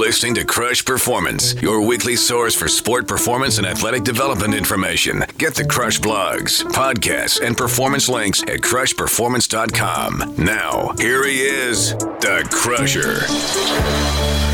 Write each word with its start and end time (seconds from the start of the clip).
listening 0.00 0.34
to 0.34 0.46
Krush 0.46 0.82
Performance, 0.82 1.52
your 1.60 1.82
weekly 1.82 2.16
source 2.16 2.54
for 2.54 2.68
sport 2.68 3.06
performance 3.06 3.58
and 3.58 3.66
athletic 3.66 4.02
development 4.02 4.54
information. 4.54 5.22
Get 5.36 5.54
the 5.54 5.62
Krush 5.62 6.00
blogs, 6.00 6.62
podcasts, 6.72 7.46
and 7.46 7.54
performance 7.54 8.08
links 8.08 8.42
at 8.44 8.62
krushperformance.com. 8.62 10.36
Now, 10.38 10.94
here 10.98 11.26
he 11.26 11.42
is, 11.42 11.90
the 11.90 12.48
Krusher. 12.50 14.48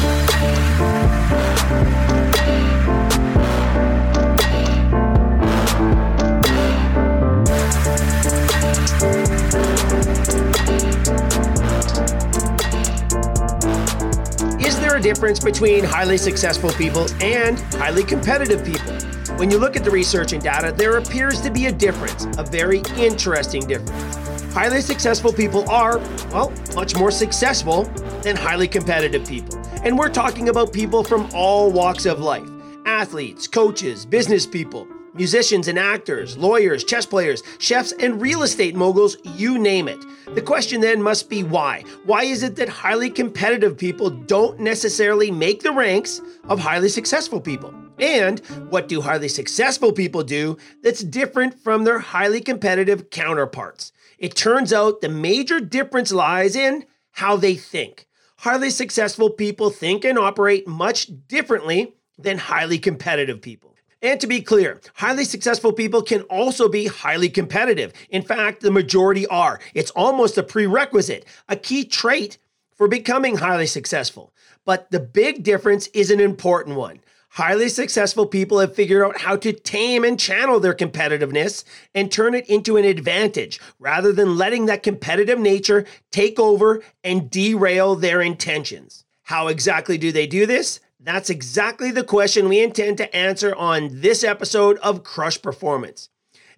Difference 15.07 15.39
between 15.39 15.85
highly 15.85 16.19
successful 16.19 16.69
people 16.71 17.07
and 17.23 17.61
highly 17.75 18.03
competitive 18.03 18.65
people. 18.65 18.93
When 19.37 19.53
you 19.53 19.57
look 19.57 19.77
at 19.77 19.85
the 19.85 19.91
research 19.93 20.33
and 20.33 20.43
data, 20.43 20.73
there 20.77 20.97
appears 20.97 21.41
to 21.43 21.51
be 21.53 21.67
a 21.67 21.73
difference, 21.73 22.27
a 22.37 22.43
very 22.43 22.83
interesting 22.97 23.65
difference. 23.69 24.17
Highly 24.53 24.81
successful 24.81 25.33
people 25.33 25.71
are, 25.71 25.99
well, 26.33 26.53
much 26.75 26.97
more 26.97 27.13
successful 27.13 27.85
than 28.23 28.35
highly 28.35 28.67
competitive 28.67 29.25
people. 29.29 29.57
And 29.85 29.97
we're 29.97 30.09
talking 30.09 30.49
about 30.49 30.73
people 30.73 31.05
from 31.05 31.31
all 31.33 31.71
walks 31.71 32.05
of 32.05 32.19
life 32.19 32.51
athletes, 32.85 33.47
coaches, 33.47 34.05
business 34.05 34.45
people, 34.45 34.89
musicians 35.15 35.69
and 35.69 35.79
actors, 35.79 36.37
lawyers, 36.37 36.83
chess 36.83 37.07
players, 37.07 37.45
chefs, 37.59 37.93
and 37.93 38.21
real 38.21 38.43
estate 38.43 38.75
moguls, 38.75 39.17
you 39.23 39.57
name 39.57 39.87
it. 39.87 40.05
The 40.35 40.43
question 40.43 40.81
then 40.81 41.01
must 41.01 41.31
be 41.31 41.45
why? 41.45 41.85
Why 42.05 42.25
is 42.25 42.43
it 42.43 42.57
that 42.57 42.69
highly 42.69 43.11
competitive 43.11 43.79
people 43.79 44.11
don't 44.11 44.59
necessarily 44.59 45.31
make 45.31 45.63
the 45.63 45.71
ranks 45.71 46.21
of 46.49 46.59
highly 46.59 46.89
successful 46.89 47.41
people? 47.41 47.73
And 48.01 48.41
what 48.69 48.89
do 48.89 49.01
highly 49.01 49.29
successful 49.29 49.93
people 49.93 50.25
do 50.25 50.59
that's 50.83 51.05
different 51.05 51.61
from 51.61 51.85
their 51.85 52.01
highly 52.01 52.41
competitive 52.41 53.11
counterparts? 53.11 53.93
It 54.19 54.35
turns 54.35 54.73
out 54.73 55.01
the 55.01 55.09
major 55.09 55.61
difference 55.61 56.11
lies 56.11 56.57
in 56.57 56.87
how 57.13 57.37
they 57.37 57.55
think. 57.55 58.09
Highly 58.39 58.71
successful 58.71 59.31
people 59.31 59.71
think 59.71 60.05
and 60.05 60.19
operate 60.19 60.67
much 60.67 61.09
differently 61.29 61.95
than 62.19 62.39
highly 62.39 62.79
competitive 62.79 63.41
people. 63.41 63.76
And 64.03 64.21
to 64.21 64.27
be 64.27 64.43
clear, 64.43 64.81
highly 64.95 65.25
successful 65.25 65.73
people 65.73 66.03
can 66.03 66.23
also 66.23 66.69
be 66.69 66.87
highly 66.87 67.29
competitive. 67.29 67.93
In 68.11 68.23
fact, 68.23 68.61
the 68.61 68.71
majority 68.71 69.27
are. 69.27 69.59
It's 69.75 69.91
almost 69.93 70.37
a 70.37 70.43
prerequisite, 70.43 71.25
a 71.49 71.57
key 71.57 71.85
trait 71.85 72.39
for 72.75 72.89
becoming 72.89 73.39
highly 73.39 73.67
successful. 73.67 74.33
But 74.65 74.91
the 74.91 75.01
big 75.01 75.43
difference 75.43 75.87
is 75.89 76.11
an 76.11 76.21
important 76.21 76.77
one. 76.77 77.01
Highly 77.31 77.69
successful 77.69 78.27
people 78.27 78.61
have 78.61 78.75
figured 78.75 79.03
out 79.03 79.21
how 79.21 79.37
to 79.37 79.53
tame 79.53 80.05
and 80.05 80.19
channel 80.19 80.59
their 80.61 80.75
competitiveness 80.75 81.65
and 81.95 82.11
turn 82.11 82.35
it 82.35 82.49
into 82.49 82.77
an 82.77 82.85
advantage 82.85 83.61
rather 83.79 84.13
than 84.13 84.39
letting 84.39 84.67
that 84.67 84.83
competitive 84.83 85.39
nature 85.39 85.85
take 86.11 86.39
over 86.39 86.83
and 87.05 87.31
derail 87.31 87.95
their 87.95 88.23
intentions. 88.23 89.05
How 89.23 89.49
exactly 89.49 89.99
do 89.99 90.13
they 90.13 90.27
do 90.27 90.47
this? 90.47 90.81
That's 91.07 91.31
exactly 91.31 91.93
the 91.93 92.03
question 92.03 92.49
we 92.49 92.61
intend 92.61 92.99
to 92.99 93.15
answer 93.15 93.55
on 93.55 94.01
this 94.01 94.25
episode 94.25 94.77
of 94.79 95.05
Krush 95.05 95.41
Performance. 95.41 96.09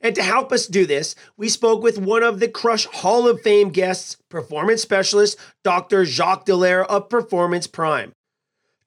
And 0.01 0.15
to 0.15 0.23
help 0.23 0.53
us 0.53 0.67
do 0.67 0.87
this, 0.87 1.15
we 1.37 1.51
spoke 1.51 1.83
with 1.83 1.99
one 1.99 2.23
of 2.23 2.41
the 2.41 2.49
Krush 2.49 2.87
Hall 2.87 3.29
of 3.29 3.43
Fame 3.43 3.69
guests, 3.69 4.17
performance 4.31 4.81
specialist 4.81 5.37
Dr. 5.65 6.07
Jacques 6.07 6.47
Dallaire 6.47 6.87
of 6.87 7.11
Performance 7.11 7.67
Prime. 7.67 8.15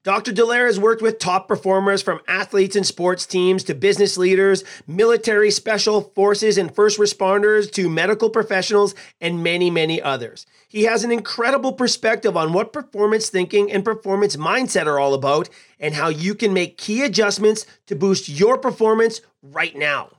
Dr. 0.04 0.32
Dallaire 0.32 0.66
has 0.66 0.80
worked 0.80 1.04
with 1.04 1.20
top 1.20 1.48
performers 1.48 2.02
from 2.02 2.22
athletes 2.28 2.76
and 2.76 2.88
sports 2.88 3.28
teams 3.28 3.64
to 3.66 3.76
business 3.76 4.18
leaders, 4.18 4.64
military 4.88 5.52
special 5.52 6.02
forces 6.16 6.58
and 6.58 6.74
first 6.74 6.98
responders 6.98 7.72
to 7.74 7.88
medical 7.88 8.32
professionals, 8.32 8.96
and 9.20 9.44
many, 9.44 9.70
many 9.70 10.02
others. 10.02 10.48
He 10.68 10.86
has 10.86 11.04
an 11.04 11.12
incredible 11.12 11.74
perspective 11.74 12.36
on 12.36 12.52
what 12.52 12.74
performance 12.74 13.30
thinking 13.30 13.72
and 13.72 13.86
performance 13.86 14.36
mindset 14.38 14.88
are 14.88 15.00
all 15.00 15.14
about 15.14 15.50
and 15.80 15.94
how 15.94 16.08
you 16.08 16.34
can 16.34 16.52
make 16.52 16.80
key 16.80 17.04
adjustments 17.04 17.68
to 17.86 17.96
boost 17.96 18.28
your 18.28 18.58
performance 18.58 19.22
right 19.44 19.76
now. 19.76 20.10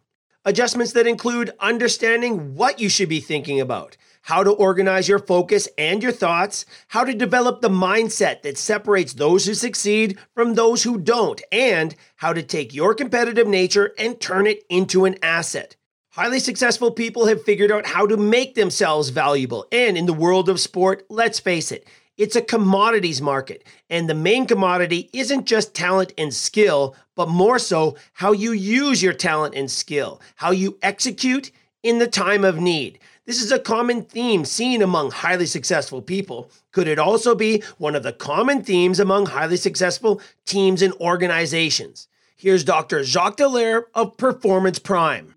Adjustments 0.44 0.92
that 0.92 1.08
include 1.08 1.50
understanding 1.58 2.54
what 2.54 2.78
you 2.78 2.88
should 2.88 3.08
be 3.08 3.20
thinking 3.20 3.60
about 3.60 3.96
how 4.22 4.42
to 4.42 4.50
organize 4.50 5.08
your 5.08 5.18
focus 5.18 5.68
and 5.76 6.02
your 6.02 6.12
thoughts, 6.12 6.64
how 6.88 7.04
to 7.04 7.14
develop 7.14 7.60
the 7.60 7.68
mindset 7.68 8.42
that 8.42 8.58
separates 8.58 9.12
those 9.12 9.46
who 9.46 9.54
succeed 9.54 10.18
from 10.34 10.54
those 10.54 10.82
who 10.82 10.98
don't, 10.98 11.42
and 11.52 11.94
how 12.16 12.32
to 12.32 12.42
take 12.42 12.74
your 12.74 12.94
competitive 12.94 13.46
nature 13.46 13.92
and 13.98 14.20
turn 14.20 14.46
it 14.46 14.62
into 14.68 15.04
an 15.04 15.16
asset. 15.22 15.76
Highly 16.10 16.40
successful 16.40 16.90
people 16.90 17.26
have 17.26 17.42
figured 17.42 17.72
out 17.72 17.86
how 17.86 18.06
to 18.06 18.16
make 18.18 18.54
themselves 18.54 19.08
valuable. 19.08 19.66
And 19.72 19.96
in 19.96 20.06
the 20.06 20.12
world 20.12 20.48
of 20.48 20.60
sport, 20.60 21.06
let's 21.08 21.40
face 21.40 21.72
it, 21.72 21.88
it's 22.18 22.36
a 22.36 22.42
commodities 22.42 23.22
market. 23.22 23.64
And 23.88 24.08
the 24.08 24.14
main 24.14 24.46
commodity 24.46 25.08
isn't 25.14 25.46
just 25.46 25.74
talent 25.74 26.12
and 26.18 26.32
skill, 26.32 26.94
but 27.16 27.30
more 27.30 27.58
so 27.58 27.96
how 28.12 28.32
you 28.32 28.52
use 28.52 29.02
your 29.02 29.14
talent 29.14 29.54
and 29.54 29.70
skill, 29.70 30.20
how 30.36 30.50
you 30.50 30.78
execute 30.82 31.50
in 31.82 31.98
the 31.98 32.06
time 32.06 32.44
of 32.44 32.60
need. 32.60 32.98
This 33.24 33.40
is 33.40 33.52
a 33.52 33.60
common 33.60 34.02
theme 34.02 34.44
seen 34.44 34.82
among 34.82 35.12
highly 35.12 35.46
successful 35.46 36.02
people. 36.02 36.50
Could 36.72 36.88
it 36.88 36.98
also 36.98 37.36
be 37.36 37.62
one 37.78 37.94
of 37.94 38.02
the 38.02 38.12
common 38.12 38.64
themes 38.64 38.98
among 38.98 39.26
highly 39.26 39.56
successful 39.56 40.20
teams 40.44 40.82
and 40.82 40.92
organizations? 40.94 42.08
Here's 42.34 42.64
Dr. 42.64 43.04
Jacques 43.04 43.36
Dallaire 43.36 43.84
of 43.94 44.16
Performance 44.16 44.80
Prime. 44.80 45.36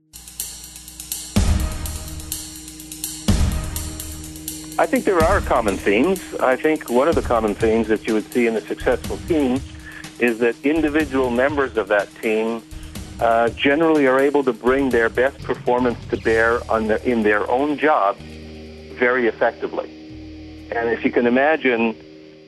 I 4.80 4.88
think 4.88 5.06
there 5.06 5.20
are 5.20 5.40
common 5.42 5.78
themes. 5.78 6.34
I 6.40 6.56
think 6.56 6.90
one 6.90 7.08
of 7.08 7.14
the 7.14 7.22
common 7.22 7.54
themes 7.54 7.88
that 7.90 8.08
you 8.08 8.16
would 8.16 8.34
see 8.34 8.48
in 8.48 8.56
a 8.56 8.62
successful 8.62 9.20
team 9.28 9.62
is 10.18 10.40
that 10.40 10.56
individual 10.66 11.30
members 11.30 11.78
of 11.78 11.88
that 11.90 12.10
team 12.20 12.64
uh, 13.20 13.50
generally 13.50 14.08
are 14.08 14.20
able 14.20 14.44
to 14.44 14.54
bring 14.54 14.90
their 14.90 15.10
best 15.10 15.42
performance 15.44 15.98
to 16.10 16.18
bear 16.18 16.60
their, 16.60 16.98
in 16.98 17.24
their 17.24 17.50
own 17.50 17.78
job 17.78 18.18
very 18.98 19.28
effectively. 19.28 19.90
And 20.72 20.90
if 20.90 21.06
you 21.06 21.12
can 21.12 21.26
imagine 21.26 21.96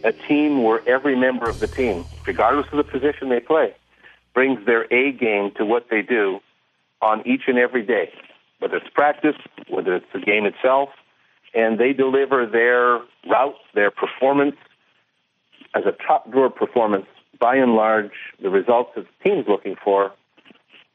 a 0.03 0.11
team 0.11 0.63
where 0.63 0.87
every 0.87 1.15
member 1.15 1.49
of 1.49 1.59
the 1.59 1.67
team, 1.67 2.05
regardless 2.25 2.67
of 2.71 2.77
the 2.77 2.83
position 2.83 3.29
they 3.29 3.39
play, 3.39 3.73
brings 4.33 4.65
their 4.65 4.83
A 4.93 5.11
game 5.11 5.51
to 5.57 5.65
what 5.65 5.87
they 5.89 6.01
do 6.01 6.39
on 7.01 7.25
each 7.25 7.43
and 7.47 7.57
every 7.57 7.83
day, 7.83 8.11
whether 8.59 8.77
it's 8.77 8.89
practice, 8.93 9.35
whether 9.69 9.95
it's 9.95 10.05
the 10.13 10.19
game 10.19 10.45
itself, 10.45 10.89
and 11.53 11.79
they 11.79 11.93
deliver 11.93 12.45
their 12.45 12.99
route, 13.29 13.55
their 13.73 13.91
performance 13.91 14.55
as 15.75 15.83
a 15.85 15.91
top 16.05 16.29
drawer 16.31 16.49
performance, 16.49 17.05
by 17.39 17.55
and 17.55 17.75
large, 17.75 18.11
the 18.41 18.49
results 18.49 18.91
that 18.95 19.05
the 19.05 19.29
team's 19.29 19.47
looking 19.47 19.75
for 19.83 20.11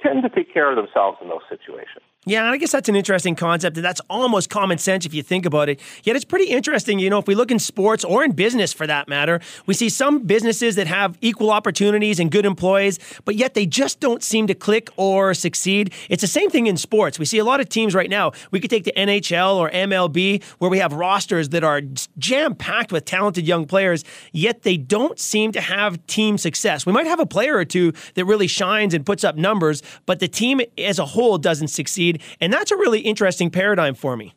tend 0.02 0.22
to 0.22 0.28
take 0.28 0.52
care 0.52 0.70
of 0.70 0.76
themselves 0.76 1.18
in 1.22 1.28
those 1.28 1.42
situations. 1.48 2.04
Yeah, 2.24 2.44
and 2.44 2.54
I 2.54 2.56
guess 2.56 2.70
that's 2.70 2.88
an 2.88 2.94
interesting 2.94 3.34
concept. 3.34 3.76
And 3.76 3.84
that's 3.84 4.00
almost 4.08 4.48
common 4.48 4.78
sense 4.78 5.04
if 5.04 5.12
you 5.12 5.24
think 5.24 5.44
about 5.44 5.68
it. 5.68 5.80
Yet 6.04 6.14
it's 6.14 6.24
pretty 6.24 6.44
interesting, 6.44 7.00
you 7.00 7.10
know, 7.10 7.18
if 7.18 7.26
we 7.26 7.34
look 7.34 7.50
in 7.50 7.58
sports 7.58 8.04
or 8.04 8.22
in 8.22 8.30
business 8.30 8.72
for 8.72 8.86
that 8.86 9.08
matter, 9.08 9.40
we 9.66 9.74
see 9.74 9.88
some 9.88 10.20
businesses 10.20 10.76
that 10.76 10.86
have 10.86 11.18
equal 11.20 11.50
opportunities 11.50 12.20
and 12.20 12.30
good 12.30 12.46
employees, 12.46 13.00
but 13.24 13.34
yet 13.34 13.54
they 13.54 13.66
just 13.66 13.98
don't 13.98 14.22
seem 14.22 14.46
to 14.46 14.54
click 14.54 14.88
or 14.96 15.34
succeed. 15.34 15.92
It's 16.08 16.20
the 16.20 16.28
same 16.28 16.48
thing 16.48 16.68
in 16.68 16.76
sports. 16.76 17.18
We 17.18 17.24
see 17.24 17.38
a 17.38 17.44
lot 17.44 17.58
of 17.58 17.68
teams 17.68 17.92
right 17.92 18.08
now. 18.08 18.30
We 18.52 18.60
could 18.60 18.70
take 18.70 18.84
the 18.84 18.92
NHL 18.92 19.56
or 19.56 19.68
MLB 19.70 20.44
where 20.58 20.70
we 20.70 20.78
have 20.78 20.92
rosters 20.92 21.48
that 21.48 21.64
are 21.64 21.80
jam 22.18 22.54
packed 22.54 22.92
with 22.92 23.04
talented 23.04 23.48
young 23.48 23.66
players, 23.66 24.04
yet 24.30 24.62
they 24.62 24.76
don't 24.76 25.18
seem 25.18 25.50
to 25.52 25.60
have 25.60 26.06
team 26.06 26.38
success. 26.38 26.86
We 26.86 26.92
might 26.92 27.06
have 27.06 27.18
a 27.18 27.26
player 27.26 27.56
or 27.56 27.64
two 27.64 27.94
that 28.14 28.26
really 28.26 28.46
shines 28.46 28.94
and 28.94 29.04
puts 29.04 29.24
up 29.24 29.34
numbers, 29.34 29.82
but 30.06 30.20
the 30.20 30.28
team 30.28 30.60
as 30.78 31.00
a 31.00 31.06
whole 31.06 31.36
doesn't 31.36 31.66
succeed 31.66 32.11
and 32.40 32.52
that's 32.52 32.70
a 32.70 32.76
really 32.76 33.00
interesting 33.00 33.50
paradigm 33.50 33.94
for 33.94 34.16
me. 34.16 34.34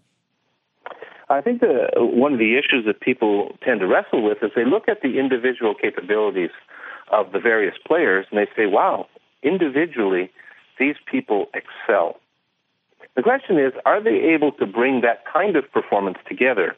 I 1.30 1.42
think 1.42 1.62
the, 1.62 1.90
uh, 1.98 2.06
one 2.06 2.34
of 2.34 2.40
the 2.40 2.58
issues 2.58 2.86
that 2.86 3.00
people 3.00 3.58
tend 3.64 3.80
to 3.80 3.88
wrestle 3.88 4.22
with 4.22 4.38
is 4.44 4.52
they 4.56 4.66
look 4.66 4.88
at 4.88 5.02
the 5.02 5.18
individual 5.18 5.74
capabilities 5.74 6.52
of 7.12 7.32
the 7.32 7.40
various 7.40 7.76
players 7.86 8.26
and 8.30 8.40
they 8.40 8.48
say, 8.56 8.68
wow, 8.68 9.08
individually, 9.42 10.32
these 10.80 10.96
people 11.10 11.48
excel. 11.54 12.20
The 13.16 13.24
question 13.24 13.58
is, 13.58 13.74
are 13.86 14.04
they 14.04 14.34
able 14.36 14.52
to 14.54 14.66
bring 14.66 15.02
that 15.02 15.24
kind 15.32 15.56
of 15.56 15.72
performance 15.72 16.18
together 16.28 16.76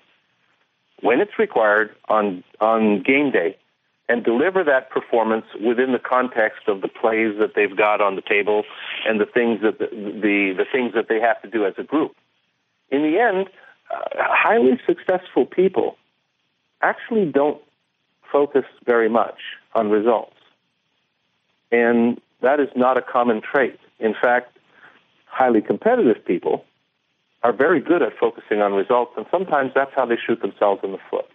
when 1.01 1.19
it's 1.19 1.37
required 1.37 1.95
on, 2.07 2.43
on 2.61 3.03
game 3.03 3.31
day 3.31 3.57
and 4.09 4.23
deliver 4.23 4.63
that 4.63 4.89
performance 4.89 5.45
within 5.61 5.91
the 5.91 5.99
context 5.99 6.67
of 6.67 6.81
the 6.81 6.87
plays 6.87 7.37
that 7.39 7.53
they've 7.55 7.75
got 7.75 7.99
on 7.99 8.15
the 8.15 8.21
table 8.21 8.63
and 9.05 9.19
the 9.19 9.25
things 9.25 9.61
that 9.61 9.79
the, 9.79 9.87
the, 9.87 10.53
the 10.57 10.65
things 10.71 10.93
that 10.93 11.07
they 11.09 11.19
have 11.19 11.41
to 11.41 11.49
do 11.49 11.65
as 11.65 11.73
a 11.77 11.83
group. 11.83 12.15
In 12.89 13.03
the 13.03 13.19
end, 13.19 13.49
uh, 13.93 13.99
highly 14.17 14.79
successful 14.85 15.45
people 15.45 15.97
actually 16.81 17.25
don't 17.25 17.61
focus 18.31 18.65
very 18.85 19.09
much 19.09 19.39
on 19.75 19.89
results. 19.89 20.33
And 21.71 22.21
that 22.41 22.59
is 22.59 22.69
not 22.75 22.97
a 22.97 23.01
common 23.01 23.41
trait. 23.41 23.79
In 23.99 24.13
fact, 24.13 24.57
highly 25.25 25.61
competitive 25.61 26.23
people 26.25 26.63
are 27.43 27.53
very 27.53 27.79
good 27.81 28.01
at 28.01 28.17
focusing 28.17 28.61
on 28.61 28.73
results, 28.73 29.13
and 29.17 29.25
sometimes 29.29 29.71
that's 29.75 29.91
how 29.95 30.05
they 30.05 30.17
shoot 30.17 30.41
themselves 30.41 30.81
in 30.83 30.91
the 30.91 30.97
foot. 31.09 31.29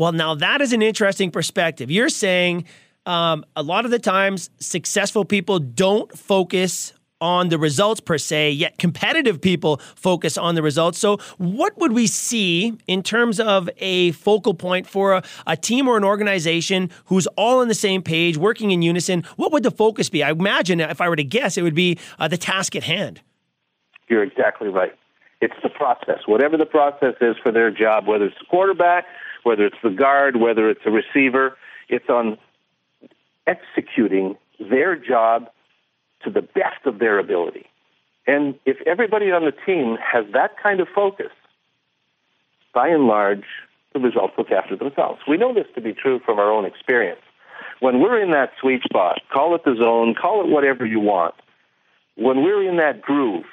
Well, 0.00 0.12
now 0.12 0.34
that 0.36 0.62
is 0.62 0.72
an 0.72 0.80
interesting 0.80 1.30
perspective. 1.30 1.90
You're 1.90 2.08
saying 2.08 2.64
um, 3.04 3.44
a 3.54 3.62
lot 3.62 3.84
of 3.84 3.90
the 3.90 3.98
times 3.98 4.48
successful 4.58 5.26
people 5.26 5.58
don't 5.58 6.10
focus 6.18 6.94
on 7.20 7.50
the 7.50 7.58
results 7.58 8.00
per 8.00 8.16
se, 8.16 8.52
yet 8.52 8.78
competitive 8.78 9.42
people 9.42 9.76
focus 9.96 10.38
on 10.38 10.54
the 10.54 10.62
results. 10.62 10.98
So, 10.98 11.18
what 11.36 11.76
would 11.76 11.92
we 11.92 12.06
see 12.06 12.78
in 12.86 13.02
terms 13.02 13.38
of 13.40 13.68
a 13.76 14.12
focal 14.12 14.54
point 14.54 14.86
for 14.86 15.12
a, 15.12 15.22
a, 15.46 15.54
team 15.54 15.86
or 15.86 15.98
an 15.98 16.04
organization 16.04 16.88
who's 17.04 17.26
all 17.36 17.60
on 17.60 17.68
the 17.68 17.74
same 17.74 18.00
page, 18.00 18.38
working 18.38 18.70
in 18.70 18.80
unison? 18.80 19.22
What 19.36 19.52
would 19.52 19.64
the 19.64 19.70
focus 19.70 20.08
be? 20.08 20.22
I 20.22 20.30
imagine, 20.30 20.80
if 20.80 21.02
I 21.02 21.10
were 21.10 21.16
to 21.16 21.24
guess, 21.24 21.58
it 21.58 21.62
would 21.62 21.74
be 21.74 21.98
uh, 22.18 22.26
the 22.26 22.38
task 22.38 22.74
at 22.74 22.84
hand. 22.84 23.20
You're 24.08 24.22
exactly 24.22 24.68
right. 24.68 24.96
It's 25.42 25.56
the 25.62 25.68
process. 25.68 26.20
Whatever 26.24 26.56
the 26.56 26.64
process 26.64 27.16
is 27.20 27.36
for 27.42 27.52
their 27.52 27.70
job, 27.70 28.06
whether 28.06 28.24
it's 28.24 28.38
the 28.38 28.46
quarterback, 28.46 29.04
whether 29.42 29.66
it's 29.66 29.76
the 29.82 29.90
guard, 29.90 30.36
whether 30.36 30.68
it's 30.68 30.80
a 30.84 30.90
receiver, 30.90 31.56
it's 31.88 32.08
on 32.08 32.38
executing 33.46 34.36
their 34.58 34.96
job 34.96 35.50
to 36.24 36.30
the 36.30 36.42
best 36.42 36.84
of 36.84 36.98
their 36.98 37.18
ability. 37.18 37.66
And 38.26 38.54
if 38.66 38.76
everybody 38.86 39.30
on 39.32 39.44
the 39.44 39.52
team 39.52 39.96
has 40.00 40.24
that 40.32 40.56
kind 40.62 40.80
of 40.80 40.88
focus, 40.94 41.32
by 42.72 42.88
and 42.88 43.06
large, 43.06 43.44
the 43.92 43.98
results 43.98 44.34
look 44.38 44.52
after 44.52 44.76
themselves. 44.76 45.20
We 45.26 45.36
know 45.36 45.52
this 45.52 45.66
to 45.74 45.80
be 45.80 45.92
true 45.92 46.20
from 46.24 46.38
our 46.38 46.52
own 46.52 46.64
experience. 46.64 47.20
When 47.80 48.00
we're 48.00 48.22
in 48.22 48.30
that 48.30 48.52
sweet 48.60 48.82
spot, 48.82 49.20
call 49.32 49.54
it 49.54 49.64
the 49.64 49.74
zone, 49.76 50.14
call 50.14 50.42
it 50.44 50.48
whatever 50.48 50.86
you 50.86 51.00
want, 51.00 51.34
when 52.14 52.42
we're 52.44 52.68
in 52.68 52.76
that 52.76 53.00
groove, 53.00 53.46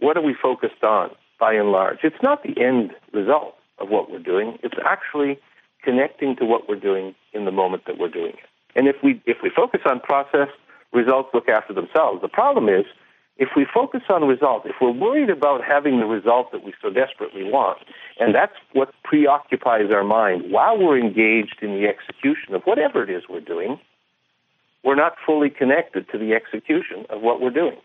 what 0.00 0.16
are 0.16 0.22
we 0.22 0.34
focused 0.34 0.82
on 0.82 1.10
by 1.38 1.54
and 1.54 1.70
large? 1.70 1.98
It's 2.02 2.22
not 2.22 2.42
the 2.42 2.60
end 2.60 2.92
result 3.12 3.55
of 3.78 3.88
what 3.88 4.10
we're 4.10 4.18
doing. 4.18 4.58
It's 4.62 4.78
actually 4.84 5.38
connecting 5.82 6.36
to 6.36 6.44
what 6.44 6.68
we're 6.68 6.80
doing 6.80 7.14
in 7.32 7.44
the 7.44 7.52
moment 7.52 7.84
that 7.86 7.98
we're 7.98 8.10
doing 8.10 8.32
it. 8.32 8.48
And 8.74 8.88
if 8.88 8.96
we 9.02 9.22
if 9.26 9.38
we 9.42 9.50
focus 9.50 9.80
on 9.88 10.00
process, 10.00 10.48
results 10.92 11.30
look 11.32 11.48
after 11.48 11.72
themselves. 11.72 12.20
The 12.22 12.28
problem 12.28 12.68
is 12.68 12.84
if 13.38 13.50
we 13.54 13.66
focus 13.72 14.02
on 14.08 14.24
results, 14.26 14.66
if 14.68 14.76
we're 14.80 14.92
worried 14.92 15.30
about 15.30 15.62
having 15.62 16.00
the 16.00 16.06
result 16.06 16.52
that 16.52 16.64
we 16.64 16.72
so 16.80 16.90
desperately 16.90 17.44
want, 17.44 17.78
and 18.18 18.34
that's 18.34 18.54
what 18.72 18.92
preoccupies 19.04 19.90
our 19.92 20.04
mind 20.04 20.50
while 20.50 20.78
we're 20.78 20.98
engaged 20.98 21.58
in 21.60 21.70
the 21.70 21.86
execution 21.86 22.54
of 22.54 22.62
whatever 22.62 23.02
it 23.02 23.10
is 23.10 23.24
we're 23.28 23.40
doing, 23.40 23.78
we're 24.84 24.94
not 24.94 25.16
fully 25.24 25.50
connected 25.50 26.08
to 26.10 26.18
the 26.18 26.32
execution 26.32 27.04
of 27.10 27.20
what 27.20 27.40
we're 27.40 27.50
doing. 27.50 27.76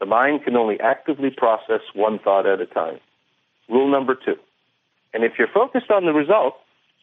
The 0.00 0.06
mind 0.06 0.44
can 0.44 0.56
only 0.56 0.80
actively 0.80 1.30
process 1.30 1.80
one 1.94 2.18
thought 2.18 2.46
at 2.46 2.60
a 2.60 2.66
time. 2.66 2.98
Rule 3.68 3.90
number 3.90 4.14
two. 4.14 4.36
And 5.14 5.24
if 5.24 5.32
you're 5.38 5.48
focused 5.52 5.90
on 5.90 6.04
the 6.04 6.12
result, 6.12 6.54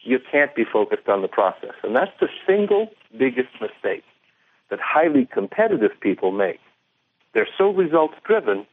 you 0.02 0.18
can't 0.30 0.54
be 0.54 0.64
focused 0.64 1.08
on 1.08 1.22
the 1.22 1.28
process. 1.28 1.74
And 1.82 1.96
that's 1.96 2.12
the 2.20 2.28
single 2.46 2.88
biggest 3.18 3.48
mistake 3.60 4.04
that 4.70 4.78
highly 4.82 5.28
competitive 5.32 5.92
people 6.00 6.30
make. 6.30 6.60
They're 7.34 7.48
so 7.58 7.70
results 7.70 8.14
driven, 8.24 8.66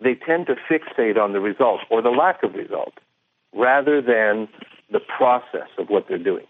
they 0.00 0.14
tend 0.14 0.46
to 0.46 0.56
fixate 0.70 1.16
on 1.16 1.32
the 1.32 1.40
result 1.40 1.80
or 1.90 2.02
the 2.02 2.10
lack 2.10 2.42
of 2.42 2.54
result 2.54 2.94
rather 3.54 4.02
than 4.02 4.48
the 4.90 5.00
process 5.00 5.68
of 5.78 5.88
what 5.88 6.06
they're 6.08 6.18
doing. 6.18 6.44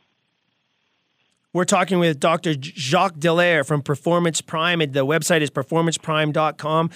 We're 1.53 1.65
talking 1.65 1.99
with 1.99 2.19
Dr. 2.19 2.55
Jacques 2.55 3.17
Dallaire 3.17 3.67
from 3.67 3.83
Performance 3.83 4.41
Prime. 4.41 4.81
and 4.81 4.95
The 4.95 5.05
website 5.05 5.43
is 5.43 5.51
performanceprime.com. 5.51 6.91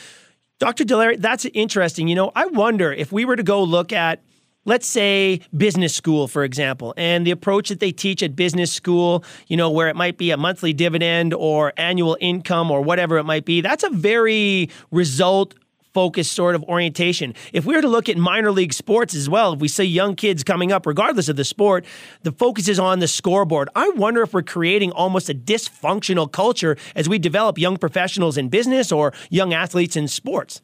Dr. 0.59 0.85
Dallaire, 0.85 1.21
that's 1.21 1.45
interesting. 1.53 2.09
You 2.09 2.15
know, 2.15 2.33
I 2.35 2.47
wonder 2.47 2.91
if 2.91 3.13
we 3.13 3.27
were 3.27 3.37
to 3.37 3.43
go 3.43 3.63
look 3.63 3.93
at 3.93 4.23
let's 4.67 4.87
say 4.87 5.41
business 5.57 5.95
school 5.95 6.29
for 6.29 6.45
example 6.45 6.93
and 6.97 7.27
the 7.27 7.31
approach 7.31 7.71
that 7.71 7.81
they 7.81 7.91
teach 7.91 8.23
at 8.23 8.37
business 8.37 8.71
school 8.73 9.25
you 9.47 9.57
know 9.57 9.71
where 9.71 9.89
it 9.89 9.97
might 9.97 10.19
be 10.19 10.31
a 10.31 10.37
monthly 10.37 10.75
dividend 10.75 11.33
or 11.33 11.73
annual 11.79 12.19
income 12.21 12.71
or 12.71 12.83
whatever 12.83 13.17
it 13.17 13.25
might 13.25 13.47
be 13.47 13.63
that's 13.63 13.83
a 13.83 13.91
very 13.91 14.69
result 14.91 15.55
focused 15.97 16.33
sort 16.33 16.55
of 16.55 16.63
orientation. 16.65 17.33
If 17.55 17.65
we 17.65 17.75
were 17.75 17.81
to 17.81 17.89
look 17.89 18.11
at 18.11 18.19
minor 18.19 18.53
league 18.53 18.75
sports 18.75 19.15
as 19.15 19.31
well, 19.31 19.55
if 19.55 19.61
we 19.61 19.69
see 19.69 19.85
young 19.85 20.15
kids 20.15 20.45
coming 20.45 20.71
up, 20.71 20.85
regardless 20.85 21.31
of 21.31 21.37
the 21.37 21.45
sport, 21.45 21.87
the 22.23 22.33
focus 22.33 22.69
is 22.69 22.79
on 22.79 22.99
the 22.99 23.09
scoreboard. 23.09 23.71
I 23.75 23.89
wonder 23.97 24.21
if 24.21 24.35
we're 24.35 24.43
creating 24.43 24.93
almost 24.93 25.31
a 25.31 25.35
dysfunctional 25.35 26.31
culture 26.31 26.77
as 26.95 27.09
we 27.09 27.19
develop 27.19 27.57
young 27.57 27.79
professionals 27.79 28.37
in 28.37 28.51
business 28.51 28.93
or 28.93 29.15
young 29.31 29.55
athletes 29.55 29.97
in 29.97 30.07
sports. 30.07 30.61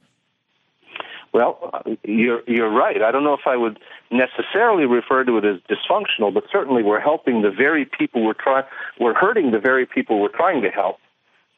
Well, 1.32 1.82
you're 2.04 2.42
you're 2.46 2.70
right. 2.70 3.00
I 3.00 3.10
don't 3.10 3.24
know 3.24 3.32
if 3.32 3.46
I 3.46 3.56
would 3.56 3.78
necessarily 4.12 4.86
refer 4.86 5.24
to 5.24 5.38
it 5.38 5.44
as 5.44 5.56
dysfunctional, 5.68 6.32
but 6.32 6.44
certainly 6.50 6.82
we're 6.82 7.00
helping 7.00 7.42
the 7.42 7.50
very 7.50 7.84
people 7.84 8.24
we're 8.24 8.34
trying 8.34 8.64
we're 9.00 9.14
hurting 9.14 9.50
the 9.50 9.58
very 9.58 9.86
people 9.86 10.20
we're 10.20 10.28
trying 10.28 10.62
to 10.62 10.70
help 10.70 10.98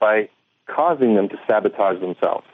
by 0.01 0.29
causing 0.67 1.15
them 1.15 1.29
to 1.29 1.37
sabotage 1.47 2.01
themselves. 2.01 2.47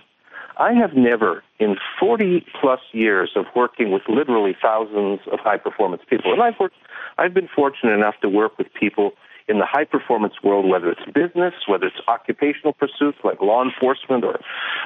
I 0.57 0.75
have 0.75 0.95
never, 0.95 1.43
in 1.59 1.77
40 1.99 2.45
plus 2.61 2.81
years 2.93 3.31
of 3.35 3.47
working 3.57 3.93
with 3.93 4.03
literally 4.09 4.55
thousands 4.61 5.21
of 5.33 5.39
high 5.41 5.57
performance 5.57 6.03
people, 6.09 6.33
and 6.33 6.43
I've 6.43 6.59
worked, 6.61 6.77
I've 7.17 7.33
been 7.33 7.49
fortunate 7.49 7.93
enough 7.93 8.17
to 8.23 8.29
work 8.29 8.59
with 8.59 8.73
people 8.75 9.13
in 9.51 9.59
the 9.59 9.67
high 9.67 9.85
performance 9.85 10.35
world, 10.45 10.69
whether 10.69 10.91
it's 10.91 11.05
business, 11.13 11.55
whether 11.67 11.87
it's 11.87 12.01
occupational 12.07 12.73
pursuits 12.73 13.19
like 13.25 13.43
law 13.43 13.65
enforcement 13.65 14.25
or, 14.25 14.39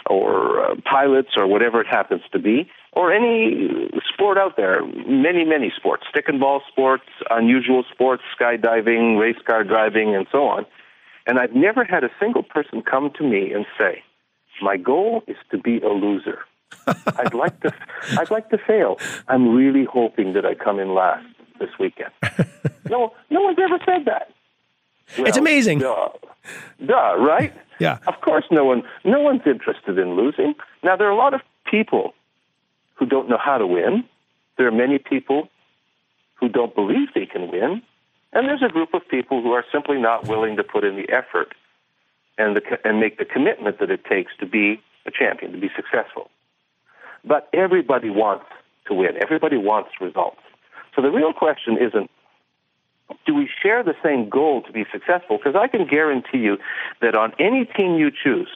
or 0.06 0.64
uh, 0.64 0.75
pilots 0.90 1.31
or 1.37 1.46
whatever 1.46 1.82
it 1.82 1.87
happens 1.87 2.22
to 2.32 2.38
be, 2.38 2.69
or 2.93 3.12
any 3.12 3.90
sport 4.12 4.38
out 4.38 4.56
there, 4.56 4.84
many, 5.06 5.44
many 5.44 5.70
sports, 5.76 6.05
stick 6.08 6.25
and 6.28 6.40
ball 6.40 6.62
sports, 6.66 7.05
unusual 7.31 7.84
sports, 7.93 8.22
skydiving, 8.40 9.20
race 9.20 9.37
car 9.46 9.62
driving, 9.64 10.16
and 10.16 10.26
so 10.32 10.44
on. 10.44 10.64
And 11.26 11.38
I've 11.38 11.55
never 11.55 11.84
had 11.84 12.02
a 12.02 12.10
single 12.19 12.43
person 12.43 12.82
come 12.82 13.10
to 13.19 13.25
me 13.25 13.52
and 13.52 13.67
say, 13.78 14.02
my 14.62 14.76
goal 14.76 15.22
is 15.26 15.37
to 15.50 15.58
be 15.58 15.81
a 15.81 15.88
loser. 15.88 16.38
I'd 16.86 17.34
like 17.34 17.60
to 17.60 17.72
I'd 18.19 18.31
like 18.31 18.48
to 18.50 18.58
fail. 18.58 18.98
I'm 19.29 19.55
really 19.55 19.84
hoping 19.84 20.32
that 20.32 20.44
I 20.44 20.55
come 20.55 20.81
in 20.81 20.94
last 20.94 21.27
this 21.60 21.70
weekend. 21.79 22.12
No 22.91 23.15
no 23.31 23.41
one's 23.41 23.58
ever 23.58 23.79
said 23.86 24.05
that. 24.05 24.33
Well, 25.19 25.27
it's 25.27 25.37
amazing. 25.37 25.79
Duh. 25.81 26.08
Duh, 26.84 27.17
right? 27.19 27.53
yeah. 27.79 27.99
Of 28.06 28.20
course 28.20 28.44
no 28.51 28.65
one 28.65 28.82
no 29.05 29.20
one's 29.20 29.43
interested 29.46 29.99
in 29.99 30.17
losing. 30.17 30.55
Now 30.82 30.96
there 30.96 31.06
are 31.06 31.13
a 31.13 31.17
lot 31.17 31.34
of 31.34 31.41
people 31.70 32.15
who 32.94 33.06
don't 33.06 33.29
know 33.29 33.39
how 33.43 33.58
to 33.58 33.67
win. 33.67 34.05
There 34.56 34.67
are 34.67 34.73
many 34.73 34.99
people 34.99 35.49
who 36.34 36.49
don't 36.49 36.75
believe 36.75 37.08
they 37.15 37.27
can 37.27 37.51
win. 37.51 37.82
And 38.32 38.49
there's 38.49 38.63
a 38.63 38.69
group 38.69 38.94
of 38.94 39.03
people 39.08 39.43
who 39.43 39.53
are 39.53 39.65
simply 39.73 40.01
not 40.01 40.27
willing 40.27 40.56
to 40.56 40.65
put 40.65 40.84
in 40.84 40.96
the 40.96 41.08
effort 41.13 41.55
and, 42.37 42.56
the, 42.56 42.63
and 42.84 42.99
make 42.99 43.19
the 43.19 43.25
commitment 43.25 43.79
that 43.79 43.91
it 43.91 44.05
takes 44.05 44.32
to 44.41 44.46
be 44.46 44.82
a 45.06 45.11
champion, 45.11 45.53
to 45.53 45.58
be 45.58 45.70
successful. 45.75 46.31
But 47.25 47.49
everybody 47.53 48.11
wants 48.11 48.46
to 48.87 48.94
win. 48.94 49.13
Everybody 49.23 49.56
wants 49.56 49.91
results. 50.01 50.41
So 50.94 51.03
the 51.03 51.11
real 51.11 51.32
question 51.32 51.79
isn't, 51.81 52.11
do 53.27 53.34
we 53.34 53.49
share 53.63 53.82
the 53.82 53.94
same 54.03 54.29
goal 54.29 54.63
to 54.63 54.73
be 54.73 54.84
successful? 54.93 55.39
Because 55.39 55.55
I 55.56 55.69
can 55.69 55.87
guarantee 55.87 56.39
you 56.39 56.58
that 57.01 57.15
on 57.15 57.32
any 57.39 57.65
team 57.65 57.96
you 57.96 58.11
choose, 58.11 58.51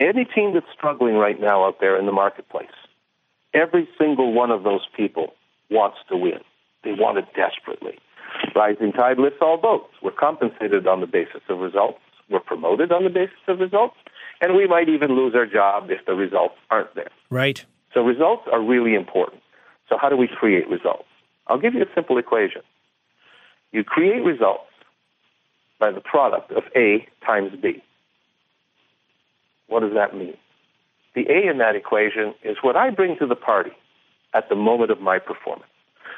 any 0.00 0.24
team 0.24 0.54
that's 0.54 0.66
struggling 0.76 1.14
right 1.14 1.40
now 1.40 1.64
out 1.64 1.80
there 1.80 1.98
in 1.98 2.06
the 2.06 2.12
marketplace, 2.12 2.68
every 3.54 3.88
single 3.98 4.32
one 4.32 4.50
of 4.50 4.62
those 4.62 4.86
people 4.96 5.34
wants 5.70 5.98
to 6.08 6.16
win. 6.16 6.40
They 6.84 6.92
want 6.92 7.18
it 7.18 7.26
desperately. 7.34 7.98
Rising 8.54 8.92
tide 8.92 9.18
lifts 9.18 9.38
all 9.40 9.56
boats. 9.56 9.92
We're 10.02 10.12
compensated 10.12 10.86
on 10.86 11.00
the 11.00 11.06
basis 11.06 11.42
of 11.48 11.58
results. 11.58 11.98
We're 12.30 12.40
promoted 12.40 12.92
on 12.92 13.04
the 13.04 13.10
basis 13.10 13.38
of 13.48 13.58
results. 13.58 13.96
And 14.40 14.54
we 14.54 14.66
might 14.66 14.88
even 14.88 15.16
lose 15.16 15.34
our 15.34 15.46
job 15.46 15.90
if 15.90 16.04
the 16.06 16.14
results 16.14 16.54
aren't 16.70 16.94
there. 16.94 17.10
Right. 17.30 17.64
So 17.92 18.02
results 18.02 18.42
are 18.52 18.62
really 18.62 18.94
important. 18.94 19.42
So 19.88 19.96
how 20.00 20.08
do 20.08 20.16
we 20.16 20.28
create 20.28 20.68
results? 20.68 21.08
I'll 21.48 21.58
give 21.58 21.74
you 21.74 21.82
a 21.82 21.94
simple 21.94 22.18
equation. 22.18 22.62
You 23.72 23.84
create 23.84 24.24
results 24.24 24.64
by 25.78 25.90
the 25.90 26.00
product 26.00 26.50
of 26.52 26.64
A 26.74 27.06
times 27.24 27.52
B. 27.60 27.82
What 29.68 29.80
does 29.80 29.94
that 29.94 30.16
mean? 30.16 30.36
The 31.14 31.26
A 31.28 31.50
in 31.50 31.58
that 31.58 31.76
equation 31.76 32.34
is 32.42 32.56
what 32.62 32.76
I 32.76 32.90
bring 32.90 33.18
to 33.18 33.26
the 33.26 33.36
party 33.36 33.72
at 34.34 34.48
the 34.48 34.54
moment 34.54 34.90
of 34.90 35.00
my 35.00 35.18
performance. 35.18 35.70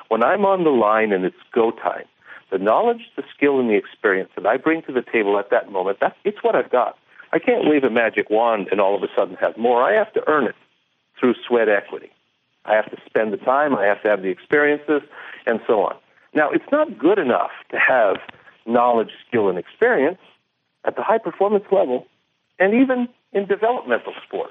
When 0.08 0.22
I'm 0.22 0.44
on 0.44 0.64
the 0.64 0.70
line 0.70 1.12
and 1.12 1.24
it's 1.24 1.36
go 1.52 1.70
time, 1.70 2.04
the 2.50 2.58
knowledge, 2.58 3.10
the 3.16 3.22
skill, 3.34 3.60
and 3.60 3.70
the 3.70 3.76
experience 3.76 4.30
that 4.36 4.46
I 4.46 4.56
bring 4.56 4.82
to 4.82 4.92
the 4.92 5.02
table 5.02 5.38
at 5.38 5.50
that 5.50 5.70
moment, 5.70 5.98
that's, 6.00 6.16
it's 6.24 6.42
what 6.42 6.56
I've 6.56 6.70
got. 6.70 6.98
I 7.32 7.38
can't 7.38 7.68
wave 7.68 7.84
a 7.84 7.90
magic 7.90 8.28
wand 8.28 8.68
and 8.72 8.80
all 8.80 8.96
of 8.96 9.02
a 9.02 9.08
sudden 9.16 9.36
have 9.36 9.56
more. 9.56 9.82
I 9.82 9.94
have 9.94 10.12
to 10.14 10.28
earn 10.28 10.44
it 10.44 10.56
through 11.18 11.34
sweat 11.46 11.68
equity. 11.68 12.10
I 12.64 12.74
have 12.74 12.90
to 12.90 12.96
spend 13.06 13.32
the 13.32 13.36
time, 13.36 13.76
I 13.76 13.84
have 13.84 14.02
to 14.02 14.08
have 14.08 14.22
the 14.22 14.28
experiences, 14.28 15.02
and 15.46 15.60
so 15.66 15.82
on. 15.82 15.96
Now, 16.34 16.50
it's 16.50 16.70
not 16.70 16.98
good 16.98 17.18
enough 17.18 17.50
to 17.70 17.78
have 17.78 18.16
knowledge, 18.66 19.10
skill, 19.26 19.48
and 19.48 19.58
experience 19.58 20.18
at 20.84 20.96
the 20.96 21.02
high 21.02 21.18
performance 21.18 21.64
level 21.72 22.06
and 22.58 22.74
even 22.74 23.08
in 23.32 23.46
developmental 23.46 24.12
sport. 24.26 24.50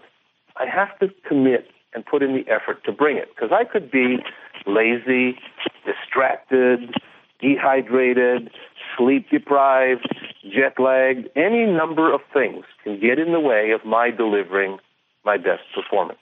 I 0.57 0.65
have 0.65 0.97
to 0.99 1.07
commit 1.27 1.69
and 1.93 2.05
put 2.05 2.21
in 2.21 2.33
the 2.33 2.49
effort 2.51 2.83
to 2.85 2.91
bring 2.91 3.17
it 3.17 3.29
because 3.33 3.51
I 3.51 3.63
could 3.63 3.89
be 3.89 4.17
lazy, 4.65 5.37
distracted, 5.85 6.93
dehydrated, 7.39 8.51
sleep 8.97 9.29
deprived, 9.29 10.07
jet 10.43 10.79
lagged. 10.79 11.29
Any 11.35 11.65
number 11.65 12.13
of 12.13 12.21
things 12.33 12.65
can 12.83 12.99
get 12.99 13.19
in 13.19 13.31
the 13.31 13.39
way 13.39 13.71
of 13.71 13.85
my 13.85 14.11
delivering 14.11 14.77
my 15.23 15.37
best 15.37 15.63
performance. 15.73 16.19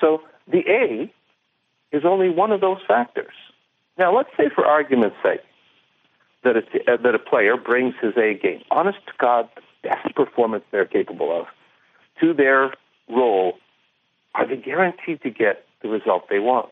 So 0.00 0.22
the 0.50 0.62
A 0.68 1.12
is 1.94 2.04
only 2.04 2.30
one 2.30 2.52
of 2.52 2.60
those 2.60 2.78
factors. 2.86 3.34
Now, 4.00 4.16
let's 4.16 4.30
say, 4.34 4.48
for 4.52 4.64
argument's 4.64 5.16
sake, 5.22 5.42
that 6.42 6.56
a, 6.56 6.60
uh, 6.90 6.96
that 7.02 7.14
a 7.14 7.18
player 7.18 7.58
brings 7.58 7.94
his 8.00 8.16
A 8.16 8.32
game, 8.32 8.62
honest 8.70 8.98
to 9.06 9.12
God, 9.18 9.46
the 9.54 9.90
best 9.90 10.14
performance 10.16 10.64
they're 10.72 10.86
capable 10.86 11.38
of, 11.38 11.46
to 12.20 12.32
their 12.32 12.72
role. 13.10 13.58
Are 14.34 14.48
they 14.48 14.56
guaranteed 14.56 15.20
to 15.22 15.30
get 15.30 15.66
the 15.82 15.88
result 15.88 16.30
they 16.30 16.38
want? 16.38 16.70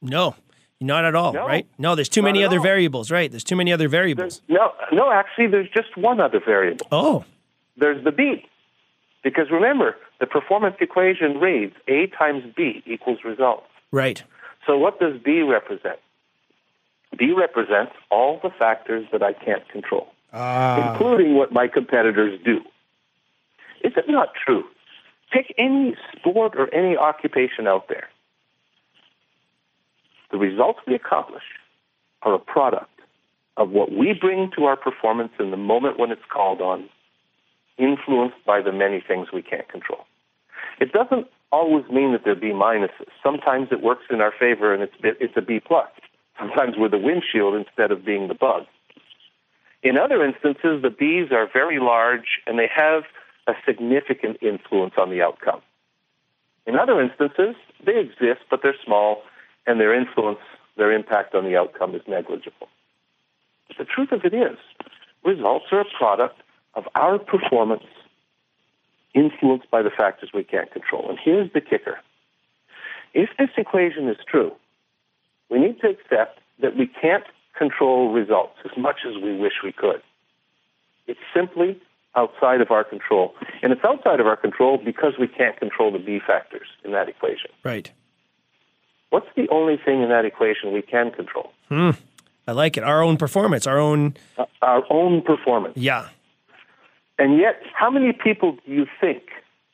No, 0.00 0.34
not 0.80 1.04
at 1.04 1.14
all, 1.14 1.34
no, 1.34 1.46
right? 1.46 1.66
No, 1.76 1.94
there's 1.94 2.08
too 2.08 2.22
many 2.22 2.42
other 2.42 2.56
all. 2.56 2.62
variables, 2.62 3.10
right? 3.10 3.30
There's 3.30 3.44
too 3.44 3.56
many 3.56 3.70
other 3.70 3.88
variables. 3.88 4.40
There's, 4.48 4.58
no, 4.58 4.72
no, 4.92 5.12
actually, 5.12 5.48
there's 5.48 5.68
just 5.68 5.94
one 5.94 6.20
other 6.20 6.40
variable. 6.42 6.86
Oh. 6.90 7.26
There's 7.76 8.02
the 8.02 8.12
B. 8.12 8.46
Because 9.22 9.50
remember, 9.50 9.96
the 10.20 10.26
performance 10.26 10.76
equation 10.80 11.38
reads 11.38 11.74
A 11.86 12.06
times 12.06 12.44
B 12.56 12.82
equals 12.86 13.18
results. 13.26 13.66
Right. 13.92 14.22
So 14.66 14.76
what 14.76 15.00
does 15.00 15.20
B 15.22 15.42
represent? 15.42 15.98
B 17.16 17.32
represents 17.32 17.92
all 18.10 18.40
the 18.42 18.50
factors 18.50 19.06
that 19.12 19.22
I 19.22 19.32
can't 19.32 19.68
control, 19.68 20.08
ah. 20.32 20.92
including 20.92 21.34
what 21.34 21.52
my 21.52 21.66
competitors 21.66 22.40
do. 22.44 22.60
Is 23.82 23.92
it 23.96 24.04
not 24.08 24.28
true? 24.34 24.64
Pick 25.32 25.54
any 25.58 25.96
sport 26.16 26.54
or 26.56 26.72
any 26.74 26.96
occupation 26.96 27.66
out 27.66 27.88
there. 27.88 28.08
The 30.30 30.38
results 30.38 30.80
we 30.86 30.94
accomplish 30.94 31.42
are 32.22 32.34
a 32.34 32.38
product 32.38 32.90
of 33.56 33.70
what 33.70 33.92
we 33.92 34.12
bring 34.12 34.50
to 34.56 34.64
our 34.64 34.76
performance 34.76 35.32
in 35.38 35.50
the 35.50 35.56
moment 35.56 35.98
when 35.98 36.10
it's 36.10 36.22
called 36.32 36.60
on, 36.60 36.88
influenced 37.78 38.44
by 38.46 38.60
the 38.60 38.72
many 38.72 39.02
things 39.06 39.28
we 39.32 39.42
can't 39.42 39.68
control. 39.68 40.04
It 40.80 40.92
doesn't 40.92 41.26
always 41.52 41.84
mean 41.90 42.12
that 42.12 42.24
there 42.24 42.34
be 42.34 42.50
minuses. 42.50 43.08
Sometimes 43.22 43.68
it 43.70 43.82
works 43.82 44.04
in 44.10 44.20
our 44.20 44.32
favor 44.38 44.72
and 44.72 44.82
it's, 44.82 44.94
it's 45.02 45.36
a 45.36 45.42
B 45.42 45.60
plus. 45.60 45.88
Sometimes 46.38 46.74
we're 46.78 46.88
the 46.88 46.98
windshield 46.98 47.54
instead 47.54 47.90
of 47.90 48.04
being 48.04 48.28
the 48.28 48.34
bug. 48.34 48.64
In 49.82 49.96
other 49.96 50.24
instances, 50.24 50.82
the 50.82 50.90
Bs 50.90 51.32
are 51.32 51.48
very 51.52 51.78
large 51.78 52.40
and 52.46 52.58
they 52.58 52.68
have 52.74 53.04
a 53.46 53.52
significant 53.66 54.38
influence 54.42 54.94
on 54.98 55.10
the 55.10 55.22
outcome. 55.22 55.60
In 56.66 56.76
other 56.76 57.00
instances, 57.00 57.56
they 57.84 57.98
exist, 57.98 58.42
but 58.50 58.60
they're 58.62 58.76
small 58.84 59.22
and 59.66 59.80
their 59.80 59.94
influence, 59.94 60.38
their 60.76 60.92
impact 60.92 61.34
on 61.34 61.44
the 61.44 61.56
outcome 61.56 61.94
is 61.94 62.02
negligible. 62.06 62.68
But 63.68 63.78
the 63.78 63.84
truth 63.84 64.12
of 64.12 64.24
it 64.24 64.34
is, 64.34 64.58
results 65.24 65.66
are 65.72 65.80
a 65.80 65.90
product 65.98 66.40
of 66.74 66.84
our 66.94 67.18
performance 67.18 67.84
influenced 69.14 69.70
by 69.70 69.82
the 69.82 69.90
factors 69.90 70.30
we 70.32 70.44
can't 70.44 70.70
control. 70.72 71.08
And 71.08 71.18
here's 71.22 71.52
the 71.52 71.60
kicker. 71.60 71.98
If 73.12 73.30
this 73.38 73.50
equation 73.56 74.08
is 74.08 74.16
true, 74.28 74.52
we 75.50 75.58
need 75.58 75.80
to 75.80 75.88
accept 75.88 76.40
that 76.62 76.76
we 76.76 76.86
can't 76.86 77.24
control 77.56 78.12
results 78.12 78.56
as 78.64 78.70
much 78.76 79.00
as 79.06 79.20
we 79.22 79.36
wish 79.36 79.54
we 79.64 79.72
could. 79.72 80.02
It's 81.06 81.20
simply 81.34 81.80
outside 82.16 82.60
of 82.60 82.70
our 82.70 82.84
control. 82.84 83.34
And 83.62 83.72
it's 83.72 83.84
outside 83.84 84.20
of 84.20 84.26
our 84.26 84.36
control 84.36 84.78
because 84.82 85.14
we 85.18 85.28
can't 85.28 85.56
control 85.58 85.92
the 85.92 85.98
B 85.98 86.20
factors 86.24 86.68
in 86.84 86.92
that 86.92 87.08
equation. 87.08 87.50
Right. 87.64 87.90
What's 89.10 89.28
the 89.36 89.48
only 89.50 89.76
thing 89.76 90.02
in 90.02 90.08
that 90.08 90.24
equation 90.24 90.72
we 90.72 90.82
can 90.82 91.10
control? 91.10 91.52
Hmm. 91.68 91.90
I 92.46 92.52
like 92.52 92.76
it. 92.76 92.84
Our 92.84 93.02
own 93.02 93.16
performance, 93.16 93.66
our 93.66 93.78
own. 93.78 94.14
Uh, 94.38 94.46
our 94.62 94.82
own 94.90 95.22
performance. 95.22 95.76
Yeah. 95.76 96.08
And 97.20 97.38
yet, 97.38 97.60
how 97.74 97.90
many 97.90 98.14
people 98.14 98.56
do 98.66 98.72
you 98.72 98.86
think, 98.98 99.24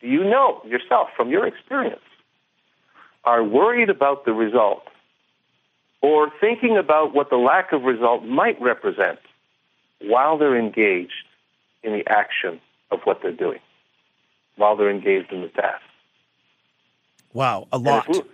do 0.01 0.09
you 0.09 0.25
know 0.25 0.61
yourself 0.67 1.11
from 1.17 1.31
your 1.31 1.47
experience, 1.47 2.03
are 3.25 3.45
worried 3.45 3.89
about 3.89 4.25
the 4.25 4.33
result 4.33 4.83
or 6.03 6.29
thinking 6.41 6.77
about 6.77 7.15
what 7.15 7.31
the 7.31 7.37
lack 7.37 7.73
of 7.73 7.83
result 7.83 8.25
might 8.25 8.61
represent 8.61 9.21
while 10.01 10.37
they're 10.37 10.59
engaged 10.59 11.13
in 11.85 11.93
the 11.93 12.03
action 12.09 12.61
of 12.91 12.99
what 13.05 13.23
they're 13.23 13.31
doing, 13.31 13.61
while 14.57 14.77
they're 14.77 14.91
engaged 14.91 15.33
in 15.33 15.43
the 15.43 15.49
task? 15.49 15.83
Wow, 17.33 17.69
a 17.71 17.79
lot. 17.79 18.09
And 18.09 18.17
if, 18.17 18.25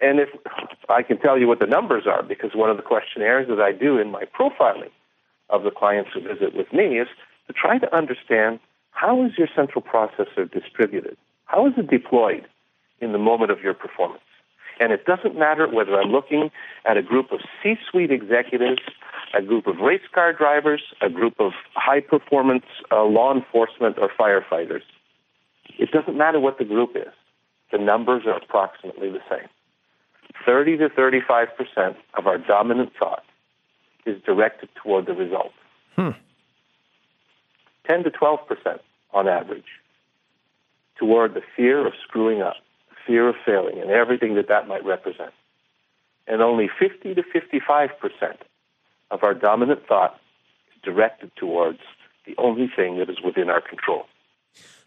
and 0.00 0.18
if 0.18 0.90
I 0.90 1.02
can 1.02 1.18
tell 1.18 1.36
you 1.38 1.46
what 1.46 1.60
the 1.60 1.66
numbers 1.66 2.06
are, 2.06 2.22
because 2.22 2.54
one 2.54 2.70
of 2.70 2.78
the 2.78 2.82
questionnaires 2.82 3.48
that 3.48 3.60
I 3.60 3.72
do 3.72 3.98
in 3.98 4.10
my 4.10 4.24
profiling 4.24 4.92
of 5.50 5.62
the 5.62 5.70
clients 5.70 6.10
who 6.14 6.22
visit 6.22 6.54
with 6.54 6.72
me 6.72 6.98
is 6.98 7.08
to 7.46 7.52
try 7.52 7.78
to 7.78 7.94
understand 7.94 8.60
how 8.90 9.24
is 9.24 9.32
your 9.36 9.48
central 9.54 9.82
processor 9.82 10.50
distributed? 10.50 11.16
How 11.46 11.66
is 11.66 11.72
it 11.76 11.90
deployed 11.90 12.46
in 13.00 13.12
the 13.12 13.18
moment 13.18 13.50
of 13.50 13.60
your 13.60 13.74
performance? 13.74 14.22
And 14.80 14.92
it 14.92 15.04
doesn't 15.04 15.38
matter 15.38 15.68
whether 15.68 16.00
I'm 16.00 16.10
looking 16.10 16.50
at 16.86 16.96
a 16.96 17.02
group 17.02 17.30
of 17.30 17.40
C 17.62 17.74
suite 17.90 18.10
executives, 18.10 18.80
a 19.34 19.42
group 19.42 19.66
of 19.66 19.78
race 19.78 20.02
car 20.14 20.32
drivers, 20.32 20.82
a 21.00 21.10
group 21.10 21.34
of 21.38 21.52
high 21.74 22.00
performance 22.00 22.64
uh, 22.90 23.04
law 23.04 23.34
enforcement 23.34 23.96
or 23.98 24.08
firefighters. 24.08 24.82
It 25.78 25.90
doesn't 25.90 26.16
matter 26.16 26.40
what 26.40 26.58
the 26.58 26.64
group 26.64 26.96
is. 26.96 27.12
The 27.70 27.78
numbers 27.78 28.22
are 28.26 28.36
approximately 28.36 29.10
the 29.10 29.20
same. 29.30 29.48
30 30.46 30.78
to 30.78 30.88
35 30.88 31.48
percent 31.56 31.96
of 32.14 32.26
our 32.26 32.38
dominant 32.38 32.92
thought 32.98 33.24
is 34.06 34.20
directed 34.24 34.68
toward 34.82 35.06
the 35.06 35.14
result. 35.14 35.52
Hmm. 35.96 36.10
10 37.86 38.04
to 38.04 38.10
12 38.10 38.40
percent 38.46 38.80
on 39.12 39.28
average 39.28 39.64
toward 40.96 41.34
the 41.34 41.42
fear 41.56 41.86
of 41.86 41.92
screwing 42.02 42.42
up, 42.42 42.56
fear 43.06 43.28
of 43.28 43.34
failing, 43.44 43.78
and 43.80 43.90
everything 43.90 44.34
that 44.36 44.48
that 44.48 44.68
might 44.68 44.84
represent. 44.84 45.32
And 46.28 46.40
only 46.40 46.70
50 46.78 47.14
to 47.14 47.22
55 47.22 47.90
percent 47.98 48.40
of 49.10 49.22
our 49.22 49.34
dominant 49.34 49.86
thought 49.86 50.18
is 50.74 50.82
directed 50.82 51.30
towards 51.36 51.80
the 52.26 52.34
only 52.38 52.70
thing 52.74 52.98
that 52.98 53.10
is 53.10 53.20
within 53.24 53.50
our 53.50 53.60
control. 53.60 54.06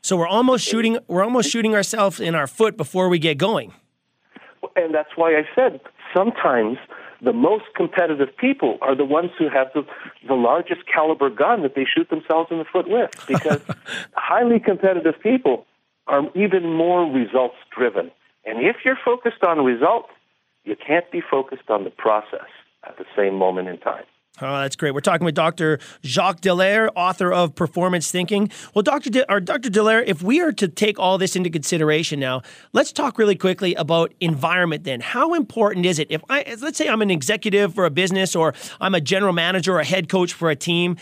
So 0.02 0.16
we're 0.16 0.28
almost 0.28 0.66
shooting 0.66 1.00
we're 1.08 1.24
almost 1.24 1.50
shooting 1.50 1.74
ourselves 1.76 2.20
in 2.20 2.36
our 2.36 2.48
foot 2.48 2.78
before 2.78 3.10
we 3.10 3.20
get 3.20 3.38
going. 3.38 3.74
And 4.76 4.94
that's 4.94 5.16
why 5.16 5.36
I 5.36 5.44
said 5.54 5.80
sometimes 6.16 6.78
the 7.22 7.34
most 7.34 7.66
competitive 7.76 8.36
people 8.38 8.78
are 8.82 8.96
the 8.96 9.06
ones 9.06 9.32
who 9.38 9.50
have 9.50 9.68
the, 9.74 9.86
the 10.28 10.34
largest 10.34 10.82
caliber 10.92 11.30
gun 11.30 11.62
that 11.64 11.76
they 11.76 11.86
shoot 11.86 12.10
themselves 12.10 12.52
in 12.52 12.58
the 12.58 12.66
foot 12.66 12.88
with 12.88 13.10
because 13.28 13.62
highly 14.14 14.60
competitive 14.60 15.16
people 15.22 15.66
are 16.08 16.24
even 16.36 16.74
more 16.74 17.06
results 17.12 17.56
driven. 17.76 18.12
And 18.46 18.60
if 18.60 18.78
you're 18.86 19.00
focused 19.04 19.44
on 19.44 19.64
results, 19.64 20.10
you 20.64 20.76
can't 20.76 21.10
be 21.12 21.22
focused 21.22 21.70
on 21.70 21.84
the 21.84 21.90
process 21.90 22.48
at 22.84 22.98
the 22.98 23.06
same 23.16 23.36
moment 23.36 23.68
in 23.68 23.78
time. 23.78 24.04
Oh, 24.42 24.60
that's 24.62 24.76
great. 24.76 24.94
We're 24.94 25.00
talking 25.00 25.24
with 25.24 25.36
Dr. 25.36 25.80
Jacques 26.04 26.42
Dallaire, 26.42 26.90
author 26.96 27.32
of 27.32 27.56
Performance 27.56 28.12
Thinking. 28.12 28.50
Well, 28.74 28.84
Dr. 28.84 29.10
De- 29.10 29.32
or 29.32 29.40
Dr. 29.40 29.70
Dallaire, 29.70 30.04
if 30.06 30.22
we 30.22 30.42
are 30.42 30.52
to 30.54 30.68
take 30.68 31.00
all 31.00 31.18
this 31.18 31.38
into 31.38 31.50
consideration 31.50 32.20
now, 32.20 32.42
let's 32.74 32.92
talk 32.92 33.18
really 33.18 33.36
quickly 33.36 33.76
about 33.76 34.14
environment 34.20 34.84
then. 34.84 35.00
How 35.00 35.34
important 35.36 35.86
is 35.86 36.00
it 36.00 36.08
if 36.10 36.22
I 36.30 36.56
let's 36.60 36.78
say 36.78 36.90
I'm 36.90 37.02
an 37.02 37.12
executive 37.12 37.74
for 37.74 37.86
a 37.86 37.90
business 37.90 38.36
or 38.36 38.54
I'm 38.82 38.94
a 38.94 39.02
general 39.02 39.32
manager 39.32 39.76
or 39.76 39.80
a 39.80 39.86
head 39.86 40.10
coach 40.10 40.34
for 40.34 40.50
a 40.50 40.56
team, 40.56 40.98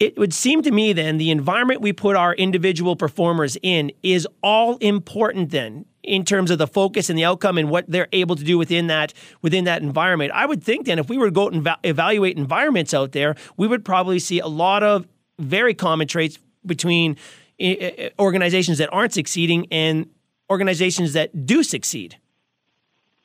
it 0.00 0.16
would 0.18 0.32
seem 0.32 0.62
to 0.62 0.70
me 0.70 0.94
then 0.94 1.18
the 1.18 1.30
environment 1.30 1.82
we 1.82 1.92
put 1.92 2.16
our 2.16 2.34
individual 2.34 2.96
performers 2.96 3.58
in 3.62 3.92
is 4.02 4.26
all 4.42 4.78
important 4.78 5.50
then 5.50 5.84
in 6.06 6.24
terms 6.24 6.50
of 6.50 6.58
the 6.58 6.66
focus 6.66 7.10
and 7.10 7.18
the 7.18 7.24
outcome 7.24 7.58
and 7.58 7.68
what 7.68 7.84
they're 7.88 8.08
able 8.12 8.36
to 8.36 8.44
do 8.44 8.56
within 8.56 8.86
that 8.86 9.12
within 9.42 9.64
that 9.64 9.82
environment. 9.82 10.32
I 10.32 10.46
would 10.46 10.62
think 10.62 10.86
then 10.86 10.98
if 10.98 11.08
we 11.08 11.18
were 11.18 11.26
to 11.26 11.32
go 11.32 11.48
and 11.48 11.62
va- 11.62 11.78
evaluate 11.82 12.36
environments 12.36 12.94
out 12.94 13.12
there, 13.12 13.34
we 13.56 13.66
would 13.66 13.84
probably 13.84 14.18
see 14.18 14.38
a 14.38 14.46
lot 14.46 14.82
of 14.82 15.06
very 15.38 15.74
common 15.74 16.06
traits 16.06 16.38
between 16.64 17.16
uh, 17.60 18.10
organizations 18.18 18.78
that 18.78 18.92
aren't 18.92 19.12
succeeding 19.12 19.66
and 19.70 20.08
organizations 20.50 21.12
that 21.14 21.46
do 21.46 21.62
succeed. 21.62 22.16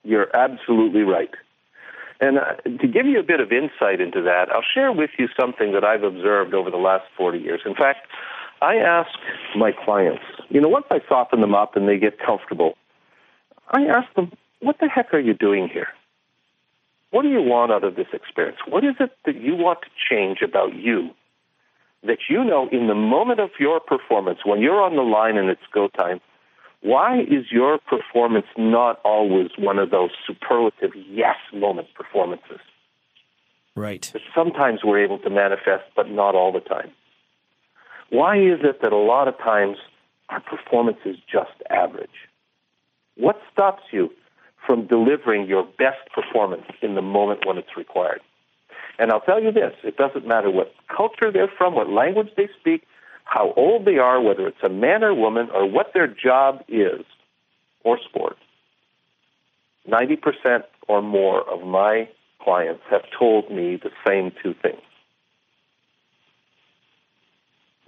You're 0.04 0.36
absolutely 0.36 1.02
right. 1.02 1.30
And 2.20 2.38
uh, 2.38 2.54
to 2.64 2.88
give 2.88 3.06
you 3.08 3.20
a 3.20 3.24
bit 3.24 3.40
of 3.40 3.52
insight 3.52 4.00
into 4.00 4.22
that, 4.24 4.50
I'll 4.52 4.64
share 4.74 4.92
with 4.92 5.10
you 5.18 5.28
something 5.40 5.74
that 5.74 5.84
I've 5.84 6.04
observed 6.04 6.54
over 6.54 6.70
the 6.70 6.78
last 6.78 7.06
40 7.18 7.40
years. 7.40 7.62
In 7.66 7.76
fact, 7.76 8.08
I 8.62 8.76
ask 8.76 9.10
my 9.56 9.72
clients, 9.72 10.24
you 10.50 10.62
know, 10.62 10.70
once 10.70 10.86
I 10.92 11.00
soften 11.10 11.42
them 11.42 11.56
up 11.56 11.76
and 11.76 11.88
they 11.88 11.98
get 11.98 12.20
comfortable, 12.20 12.74
I 13.70 13.84
ask 13.86 14.14
them, 14.16 14.32
what 14.60 14.78
the 14.80 14.88
heck 14.88 15.14
are 15.14 15.20
you 15.20 15.34
doing 15.34 15.68
here? 15.68 15.88
What 17.10 17.24
do 17.24 17.30
you 17.30 17.42
want 17.42 17.72
out 17.72 17.84
of 17.84 17.96
this 17.96 18.08
experience? 18.14 18.60
What 18.68 18.84
is 18.86 18.96
it 19.00 19.12
that 19.26 19.36
you 19.36 19.56
want 19.56 19.80
to 19.82 19.90
change 20.10 20.42
about 20.42 20.76
you 20.76 21.10
that 22.04 22.18
you 22.30 22.44
know 22.44 22.68
in 22.72 22.88
the 22.88 22.96
moment 22.96 23.40
of 23.40 23.52
your 23.60 23.80
performance, 23.80 24.40
when 24.46 24.62
you're 24.62 24.82
on 24.82 24.96
the 24.96 25.02
line 25.02 25.38
and 25.38 25.50
it's 25.50 25.62
go 25.72 25.88
time, 25.88 26.20
why 26.82 27.22
is 27.22 27.52
your 27.52 27.78
performance 27.78 28.48
not 28.58 29.00
always 29.04 29.50
one 29.58 29.78
of 29.78 29.92
those 29.92 30.10
superlative 30.26 30.92
yes 30.96 31.36
moment 31.54 31.90
performances? 31.94 32.60
Right. 33.76 34.10
That 34.14 34.24
sometimes 34.34 34.84
we're 34.84 35.04
able 35.04 35.20
to 35.20 35.30
manifest, 35.30 35.84
but 35.96 36.10
not 36.10 36.34
all 36.34 36.52
the 36.52 36.60
time. 36.60 36.92
Why 38.12 38.36
is 38.38 38.60
it 38.62 38.82
that 38.82 38.92
a 38.92 38.98
lot 38.98 39.30
of 39.30 39.38
times 39.38 39.78
our 40.28 40.42
performance 40.42 40.98
is 41.06 41.16
just 41.32 41.52
average? 41.70 42.28
What 43.16 43.42
stops 43.52 43.84
you 43.92 44.12
from 44.68 44.86
delivering 44.86 45.48
your 45.48 45.64
best 45.64 46.12
performance 46.14 46.66
in 46.82 46.96
the 46.96 47.02
moment 47.02 47.46
when 47.46 47.58
it's 47.58 47.78
required? 47.78 48.20
And 49.00 49.12
I'll 49.12 49.22
tell 49.22 49.42
you 49.42 49.54
this 49.54 49.74
it 49.84 49.96
doesn't 49.96 50.28
matter 50.28 50.52
what 50.52 50.74
culture 50.96 51.32
they're 51.32 51.52
from, 51.58 51.74
what 51.74 51.90
language 51.90 52.30
they 52.36 52.50
speak, 52.60 52.84
how 53.24 53.54
old 53.56 53.86
they 53.86 53.98
are, 53.98 54.22
whether 54.22 54.46
it's 54.46 54.62
a 54.62 54.70
man 54.70 55.06
or 55.06 55.14
woman, 55.14 55.50
or 55.54 55.66
what 55.66 55.94
their 55.94 56.08
job 56.08 56.66
is 56.68 57.06
or 57.86 57.98
sport. 57.98 58.36
90% 59.88 60.64
or 60.90 61.02
more 61.02 61.50
of 61.50 61.66
my 61.66 62.10
clients 62.42 62.84
have 62.90 63.04
told 63.18 63.50
me 63.50 63.78
the 63.78 63.92
same 64.06 64.34
two 64.44 64.54
things. 64.62 64.82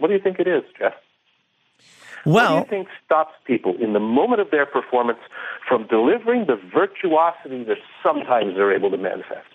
What 0.04 0.10
do 0.10 0.16
you 0.16 0.22
think 0.22 0.38
it 0.38 0.50
is, 0.50 0.64
Jeff? 0.78 0.96
Well, 2.26 2.58
what 2.58 2.70
do 2.70 2.76
you 2.76 2.84
think 2.84 2.94
stops 3.06 3.32
people 3.46 3.78
in 3.80 3.94
the 3.94 4.02
moment 4.02 4.42
of 4.42 4.52
their 4.52 4.66
performance 4.66 5.20
from 5.66 5.88
delivering 5.88 6.46
the 6.46 6.58
virtuosity 6.76 7.64
that 7.64 7.78
sometimes 8.04 8.56
they're 8.56 8.76
able 8.76 8.92
to 8.92 8.98
manifest? 8.98 9.48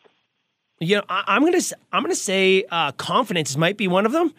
You 0.80 0.96
know, 0.96 1.02
I, 1.10 1.36
am 1.36 1.44
gonna 1.44 1.60
I'm 1.92 2.02
gonna 2.02 2.14
say 2.14 2.64
uh, 2.70 2.92
confidence 2.92 3.58
might 3.58 3.76
be 3.76 3.88
one 3.88 4.06
of 4.06 4.12
them, 4.12 4.32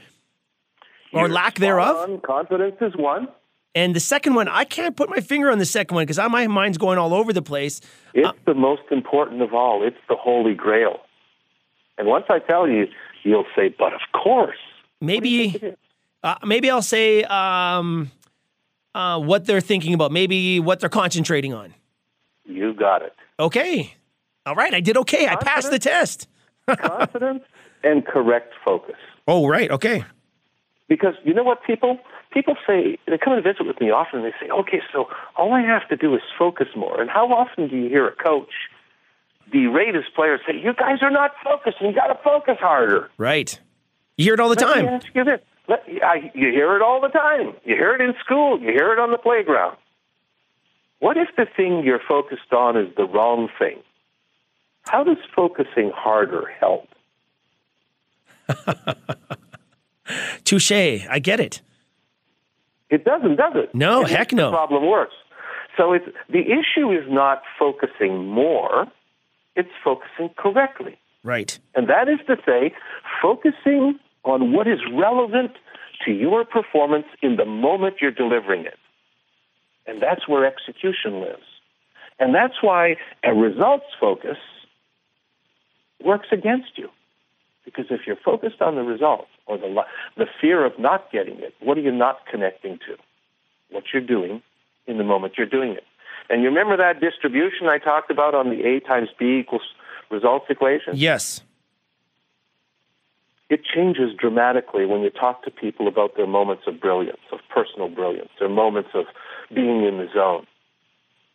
or 1.13 1.27
You're 1.27 1.29
lack 1.29 1.59
thereof. 1.59 2.09
on. 2.09 2.21
Confidence 2.21 2.77
is 2.81 2.95
one. 2.95 3.27
And 3.75 3.95
the 3.95 3.99
second 3.99 4.33
one, 4.33 4.47
I 4.47 4.63
can't 4.63 4.95
put 4.95 5.11
my 5.11 5.19
finger 5.19 5.51
on 5.51 5.59
the 5.59 5.65
second 5.65 5.93
one 5.93 6.07
because 6.07 6.17
my 6.17 6.47
mind's 6.47 6.79
going 6.79 6.97
all 6.97 7.13
over 7.13 7.33
the 7.33 7.43
place. 7.43 7.81
It's 8.15 8.35
the 8.47 8.55
most 8.55 8.81
important 8.89 9.43
of 9.43 9.53
all. 9.53 9.85
It's 9.85 10.01
the 10.09 10.15
holy 10.15 10.55
grail. 10.55 11.01
And 11.99 12.07
once 12.07 12.25
I 12.29 12.39
tell 12.39 12.67
you, 12.67 12.87
you'll 13.21 13.45
say, 13.55 13.75
"But 13.77 13.93
of 13.93 14.01
course." 14.11 14.57
Maybe, 15.01 15.75
uh, 16.23 16.35
maybe 16.45 16.69
I'll 16.69 16.81
say 16.81 17.23
um, 17.23 18.11
uh, 18.93 19.19
what 19.19 19.45
they're 19.45 19.61
thinking 19.61 19.93
about. 19.93 20.11
Maybe 20.11 20.59
what 20.59 20.79
they're 20.79 20.89
concentrating 20.89 21.53
on. 21.53 21.73
You 22.45 22.73
got 22.73 23.01
it. 23.03 23.13
Okay. 23.39 23.93
All 24.45 24.55
right. 24.55 24.73
I 24.73 24.79
did 24.79 24.97
okay. 24.97 25.27
I 25.27 25.35
passed 25.35 25.71
the 25.71 25.79
test. 25.79 26.27
Confidence 26.67 27.43
and 27.83 28.05
correct 28.05 28.53
focus. 28.65 28.95
Oh, 29.27 29.47
right. 29.47 29.69
Okay. 29.71 30.03
Because 30.87 31.13
you 31.23 31.33
know 31.33 31.43
what, 31.43 31.63
people 31.63 31.99
people 32.31 32.55
say 32.65 32.97
they 33.07 33.17
come 33.17 33.33
and 33.33 33.43
visit 33.43 33.65
with 33.65 33.79
me 33.79 33.91
often. 33.91 34.19
and 34.23 34.27
They 34.27 34.35
say, 34.45 34.49
"Okay, 34.51 34.81
so 34.91 35.07
all 35.35 35.53
I 35.53 35.61
have 35.61 35.87
to 35.89 35.95
do 35.95 36.15
is 36.15 36.21
focus 36.37 36.67
more." 36.75 36.99
And 36.99 37.09
how 37.09 37.27
often 37.31 37.67
do 37.67 37.75
you 37.77 37.89
hear 37.89 38.07
a 38.07 38.15
coach 38.15 38.49
berate 39.51 39.93
his 39.95 40.05
players, 40.15 40.41
say, 40.47 40.55
"You 40.57 40.73
guys 40.73 40.97
are 41.01 41.11
not 41.11 41.31
focusing. 41.43 41.87
You 41.87 41.93
got 41.93 42.07
to 42.07 42.19
focus 42.23 42.57
harder." 42.59 43.09
Right. 43.17 43.59
You 44.17 44.25
hear 44.25 44.33
it 44.33 44.39
all 44.39 44.49
the 44.49 44.55
Let 44.65 44.77
me 44.77 44.83
time. 44.85 44.93
ask 44.95 45.07
you 45.13 45.23
this: 45.23 45.41
I, 45.69 46.31
you 46.33 46.49
hear 46.51 46.75
it 46.75 46.81
all 46.81 46.99
the 47.01 47.09
time. 47.09 47.53
You 47.63 47.75
hear 47.75 47.93
it 47.95 48.01
in 48.01 48.13
school. 48.23 48.59
You 48.59 48.67
hear 48.71 48.91
it 48.93 48.99
on 48.99 49.11
the 49.11 49.17
playground. 49.17 49.77
What 50.99 51.15
if 51.17 51.29
the 51.37 51.45
thing 51.55 51.83
you're 51.83 52.01
focused 52.07 52.51
on 52.51 52.75
is 52.77 52.93
the 52.97 53.03
wrong 53.05 53.49
thing? 53.57 53.79
How 54.83 55.03
does 55.03 55.17
focusing 55.35 55.91
harder 55.95 56.45
help? 56.59 56.87
Touche. 60.43 60.71
I 60.71 61.19
get 61.19 61.39
it. 61.39 61.61
It 62.89 63.05
doesn't, 63.05 63.35
does 63.35 63.53
it? 63.55 63.75
No, 63.75 64.01
It 64.01 64.09
heck 64.09 64.29
the 64.29 64.35
no. 64.37 64.49
problem 64.49 64.87
worse. 64.87 65.11
So 65.77 65.93
it's 65.93 66.05
the 66.29 66.39
issue 66.41 66.91
is 66.91 67.05
not 67.07 67.43
focusing 67.59 68.25
more; 68.27 68.87
it's 69.55 69.69
focusing 69.83 70.29
correctly, 70.35 70.97
Right. 71.23 71.57
and 71.75 71.87
that 71.87 72.09
is 72.09 72.19
to 72.27 72.35
say, 72.45 72.73
focusing 73.21 73.99
on 74.29 74.53
what 74.53 74.67
is 74.67 74.79
relevant 74.93 75.51
to 76.05 76.11
your 76.11 76.45
performance 76.45 77.07
in 77.21 77.35
the 77.35 77.45
moment 77.45 77.95
you're 78.01 78.11
delivering 78.11 78.65
it, 78.65 78.77
and 79.85 80.01
that's 80.01 80.27
where 80.27 80.45
execution 80.45 81.19
lives, 81.21 81.43
and 82.19 82.33
that's 82.33 82.61
why 82.61 82.95
a 83.23 83.33
results 83.33 83.85
focus 83.99 84.37
works 86.03 86.27
against 86.31 86.77
you. 86.77 86.89
Because 87.65 87.85
if 87.89 88.01
you're 88.07 88.15
focused 88.15 88.61
on 88.61 88.75
the 88.75 88.81
result 88.81 89.27
or 89.45 89.57
the, 89.57 89.83
the 90.17 90.25
fear 90.41 90.65
of 90.65 90.79
not 90.79 91.11
getting 91.11 91.39
it, 91.39 91.53
what 91.59 91.77
are 91.77 91.81
you 91.81 91.91
not 91.91 92.25
connecting 92.25 92.79
to? 92.79 92.95
What 93.69 93.83
you're 93.93 94.01
doing 94.01 94.41
in 94.87 94.97
the 94.97 95.03
moment 95.03 95.33
you're 95.37 95.45
doing 95.45 95.73
it. 95.73 95.83
And 96.29 96.41
you 96.41 96.49
remember 96.49 96.77
that 96.77 96.99
distribution 96.99 97.67
I 97.67 97.77
talked 97.77 98.09
about 98.09 98.33
on 98.33 98.49
the 98.49 98.63
A 98.63 98.79
times 98.79 99.09
B 99.19 99.39
equals 99.39 99.61
results 100.09 100.45
equation? 100.49 100.93
Yes. 100.95 101.41
It 103.49 103.63
changes 103.65 104.13
dramatically 104.15 104.85
when 104.85 105.01
you 105.01 105.09
talk 105.09 105.43
to 105.43 105.51
people 105.51 105.87
about 105.87 106.15
their 106.15 106.27
moments 106.27 106.63
of 106.67 106.79
brilliance, 106.79 107.21
of 107.31 107.39
personal 107.49 107.89
brilliance, 107.89 108.29
their 108.39 108.49
moments 108.49 108.91
of 108.93 109.05
being 109.53 109.83
in 109.83 109.97
the 109.97 110.07
zone. 110.13 110.45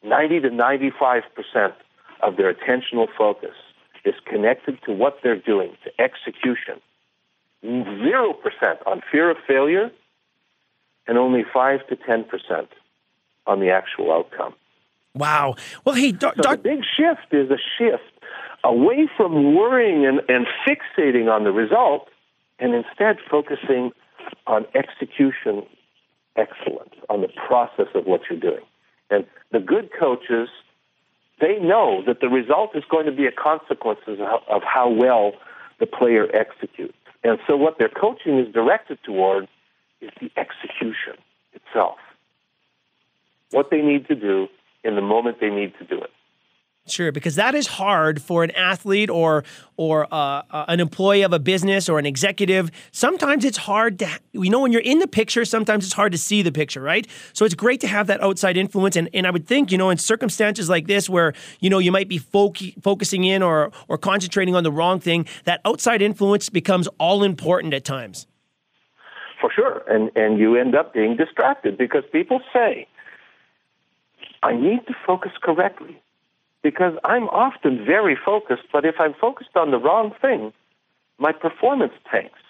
90 0.04 0.40
to 0.40 0.50
95% 0.50 1.72
of 2.22 2.36
their 2.36 2.52
attentional 2.54 3.08
focus 3.18 3.54
is 4.04 4.14
connected 4.26 4.78
to 4.86 4.92
what 4.92 5.18
they're 5.22 5.40
doing, 5.40 5.76
to 5.82 5.90
execution. 6.00 6.80
0% 7.64 8.34
on 8.86 9.02
fear 9.10 9.30
of 9.30 9.38
failure, 9.48 9.90
and 11.06 11.18
only 11.18 11.44
5 11.52 11.86
to 11.88 11.96
10% 11.96 12.68
on 13.46 13.60
the 13.60 13.70
actual 13.70 14.12
outcome. 14.12 14.54
Wow. 15.14 15.56
Well, 15.84 15.94
hey, 15.94 16.12
doc, 16.12 16.34
So 16.36 16.42
doc, 16.42 16.62
the 16.62 16.62
big 16.62 16.80
shift 16.96 17.32
is 17.32 17.50
a 17.50 17.58
shift 17.78 18.13
away 18.62 19.08
from 19.16 19.54
worrying 19.54 20.06
and, 20.06 20.20
and 20.28 20.46
fixating 20.66 21.30
on 21.30 21.44
the 21.44 21.52
result 21.52 22.08
and 22.58 22.74
instead 22.74 23.16
focusing 23.30 23.92
on 24.46 24.66
execution 24.74 25.64
excellence, 26.36 26.94
on 27.08 27.20
the 27.20 27.28
process 27.46 27.86
of 27.94 28.06
what 28.06 28.22
you're 28.28 28.38
doing. 28.38 28.64
And 29.10 29.26
the 29.52 29.60
good 29.60 29.90
coaches, 29.98 30.48
they 31.40 31.58
know 31.58 32.02
that 32.06 32.20
the 32.20 32.28
result 32.28 32.74
is 32.74 32.84
going 32.90 33.06
to 33.06 33.12
be 33.12 33.26
a 33.26 33.32
consequence 33.32 34.00
of 34.06 34.18
how, 34.18 34.42
of 34.48 34.62
how 34.62 34.88
well 34.88 35.32
the 35.78 35.86
player 35.86 36.26
executes. 36.34 36.94
And 37.22 37.38
so 37.46 37.56
what 37.56 37.78
their 37.78 37.88
coaching 37.88 38.38
is 38.38 38.52
directed 38.52 38.98
toward 39.02 39.48
is 40.00 40.10
the 40.20 40.30
execution 40.36 41.16
itself. 41.52 41.96
What 43.50 43.70
they 43.70 43.80
need 43.80 44.08
to 44.08 44.14
do 44.14 44.48
in 44.82 44.96
the 44.96 45.00
moment 45.00 45.38
they 45.40 45.50
need 45.50 45.74
to 45.78 45.84
do 45.84 46.00
it. 46.00 46.10
Sure, 46.86 47.12
because 47.12 47.36
that 47.36 47.54
is 47.54 47.66
hard 47.66 48.20
for 48.20 48.44
an 48.44 48.50
athlete 48.50 49.08
or 49.08 49.42
or 49.78 50.06
uh, 50.12 50.42
uh, 50.50 50.66
an 50.68 50.80
employee 50.80 51.22
of 51.22 51.32
a 51.32 51.38
business 51.38 51.88
or 51.88 51.98
an 51.98 52.04
executive. 52.04 52.70
Sometimes 52.92 53.42
it's 53.46 53.56
hard 53.56 53.98
to 54.00 54.08
you 54.32 54.50
know 54.50 54.60
when 54.60 54.70
you're 54.70 54.82
in 54.82 54.98
the 54.98 55.06
picture. 55.06 55.46
Sometimes 55.46 55.86
it's 55.86 55.94
hard 55.94 56.12
to 56.12 56.18
see 56.18 56.42
the 56.42 56.52
picture, 56.52 56.82
right? 56.82 57.06
So 57.32 57.46
it's 57.46 57.54
great 57.54 57.80
to 57.80 57.88
have 57.88 58.06
that 58.08 58.22
outside 58.22 58.58
influence, 58.58 58.96
and, 58.96 59.08
and 59.14 59.26
I 59.26 59.30
would 59.30 59.46
think 59.46 59.72
you 59.72 59.78
know 59.78 59.88
in 59.88 59.96
circumstances 59.96 60.68
like 60.68 60.86
this 60.86 61.08
where 61.08 61.32
you 61.58 61.70
know 61.70 61.78
you 61.78 61.90
might 61.90 62.06
be 62.06 62.20
foc- 62.20 62.82
focusing 62.82 63.24
in 63.24 63.42
or 63.42 63.72
or 63.88 63.96
concentrating 63.96 64.54
on 64.54 64.62
the 64.62 64.72
wrong 64.72 65.00
thing, 65.00 65.26
that 65.44 65.62
outside 65.64 66.02
influence 66.02 66.50
becomes 66.50 66.86
all 66.98 67.24
important 67.24 67.72
at 67.72 67.86
times. 67.86 68.26
For 69.40 69.50
sure. 69.50 69.82
And 69.88 70.10
and 70.16 70.38
you 70.38 70.54
end 70.56 70.74
up 70.74 70.92
being 70.92 71.16
distracted 71.16 71.78
because 71.78 72.04
people 72.12 72.42
say, 72.52 72.86
I 74.42 74.52
need 74.52 74.86
to 74.86 74.94
focus 75.06 75.32
correctly. 75.42 75.98
Because 76.64 76.94
I'm 77.04 77.28
often 77.28 77.84
very 77.84 78.16
focused, 78.16 78.64
but 78.72 78.86
if 78.86 78.96
I'm 78.98 79.12
focused 79.14 79.54
on 79.54 79.70
the 79.70 79.76
wrong 79.76 80.12
thing, 80.20 80.52
my 81.18 81.30
performance 81.30 81.92
tanks. 82.10 82.40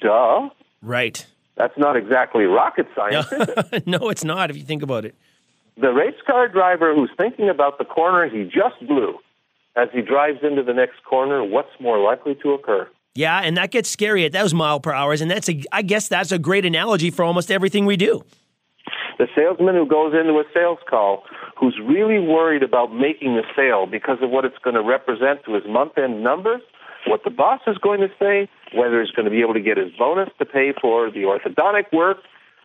Duh. 0.00 0.48
Right. 0.80 1.26
That's 1.56 1.76
not 1.76 1.96
exactly 1.96 2.44
rocket 2.44 2.86
science, 2.94 3.30
is 3.32 3.48
it? 3.72 3.86
no, 3.86 4.08
it's 4.10 4.22
not 4.22 4.48
if 4.48 4.56
you 4.56 4.62
think 4.62 4.84
about 4.84 5.04
it. 5.04 5.16
The 5.76 5.90
race 5.90 6.14
car 6.24 6.48
driver 6.48 6.94
who's 6.94 7.10
thinking 7.16 7.48
about 7.48 7.78
the 7.78 7.84
corner 7.84 8.28
he 8.28 8.44
just 8.44 8.78
blew 8.86 9.18
as 9.74 9.88
he 9.92 10.00
drives 10.00 10.38
into 10.42 10.62
the 10.62 10.72
next 10.72 11.02
corner, 11.04 11.44
what's 11.44 11.70
more 11.80 11.98
likely 11.98 12.36
to 12.36 12.52
occur? 12.52 12.88
Yeah, 13.14 13.40
and 13.40 13.56
that 13.56 13.72
gets 13.72 13.90
scary 13.90 14.24
at 14.24 14.30
those 14.30 14.54
mile 14.54 14.78
per 14.78 14.92
hours, 14.92 15.20
and 15.20 15.28
that's 15.28 15.48
a 15.48 15.60
I 15.72 15.82
guess 15.82 16.06
that's 16.06 16.30
a 16.30 16.38
great 16.38 16.64
analogy 16.64 17.10
for 17.10 17.24
almost 17.24 17.50
everything 17.50 17.86
we 17.86 17.96
do. 17.96 18.24
The 19.18 19.26
salesman 19.34 19.74
who 19.74 19.86
goes 19.86 20.14
into 20.14 20.34
a 20.38 20.44
sales 20.54 20.78
call 20.88 21.24
who's 21.56 21.78
really 21.84 22.18
worried 22.18 22.62
about 22.62 22.94
making 22.94 23.34
the 23.34 23.42
sale 23.54 23.86
because 23.86 24.18
of 24.22 24.30
what 24.30 24.44
it's 24.44 24.58
going 24.62 24.74
to 24.74 24.82
represent 24.82 25.44
to 25.44 25.54
his 25.54 25.64
month 25.66 25.98
end 25.98 26.22
numbers, 26.22 26.62
what 27.06 27.24
the 27.24 27.30
boss 27.30 27.60
is 27.66 27.76
going 27.78 28.00
to 28.00 28.08
say, 28.18 28.48
whether 28.74 29.02
he's 29.02 29.10
going 29.10 29.24
to 29.24 29.30
be 29.30 29.40
able 29.40 29.54
to 29.54 29.60
get 29.60 29.76
his 29.76 29.92
bonus 29.98 30.28
to 30.38 30.46
pay 30.46 30.72
for 30.80 31.10
the 31.10 31.22
orthodontic 31.22 31.92
work 31.92 32.18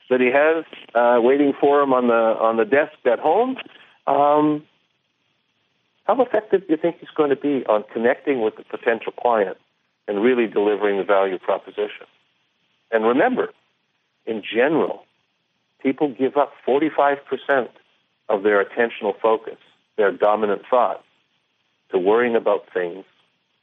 that 0.10 0.22
he 0.22 0.28
has 0.28 0.64
uh, 0.94 1.20
waiting 1.22 1.54
for 1.60 1.82
him 1.82 1.94
on 1.94 2.08
the 2.08 2.14
on 2.14 2.58
the 2.58 2.66
desk 2.66 2.94
at 3.06 3.20
home. 3.20 3.58
Um, 4.06 4.64
how 6.04 6.22
effective 6.22 6.62
do 6.62 6.68
you 6.70 6.78
think 6.78 6.98
he's 7.00 7.10
going 7.16 7.30
to 7.30 7.36
be 7.36 7.66
on 7.66 7.84
connecting 7.94 8.42
with 8.42 8.58
the 8.58 8.64
potential 8.64 9.14
client 9.14 9.58
and 10.08 10.22
really 10.22 10.48
delivering 10.48 10.98
the 10.98 11.04
value 11.04 11.40
proposition? 11.40 12.06
And 12.92 13.06
remember, 13.06 13.50
in 14.26 14.44
general, 14.44 15.06
people 15.84 16.10
give 16.10 16.38
up 16.38 16.54
45% 16.66 17.70
of 18.30 18.44
their 18.44 18.64
attentional 18.64 19.20
focus, 19.20 19.58
their 19.98 20.12
dominant 20.12 20.64
thought, 20.70 21.04
to 21.92 22.00
worrying 22.00 22.36
about 22.36 22.66
things 22.74 23.06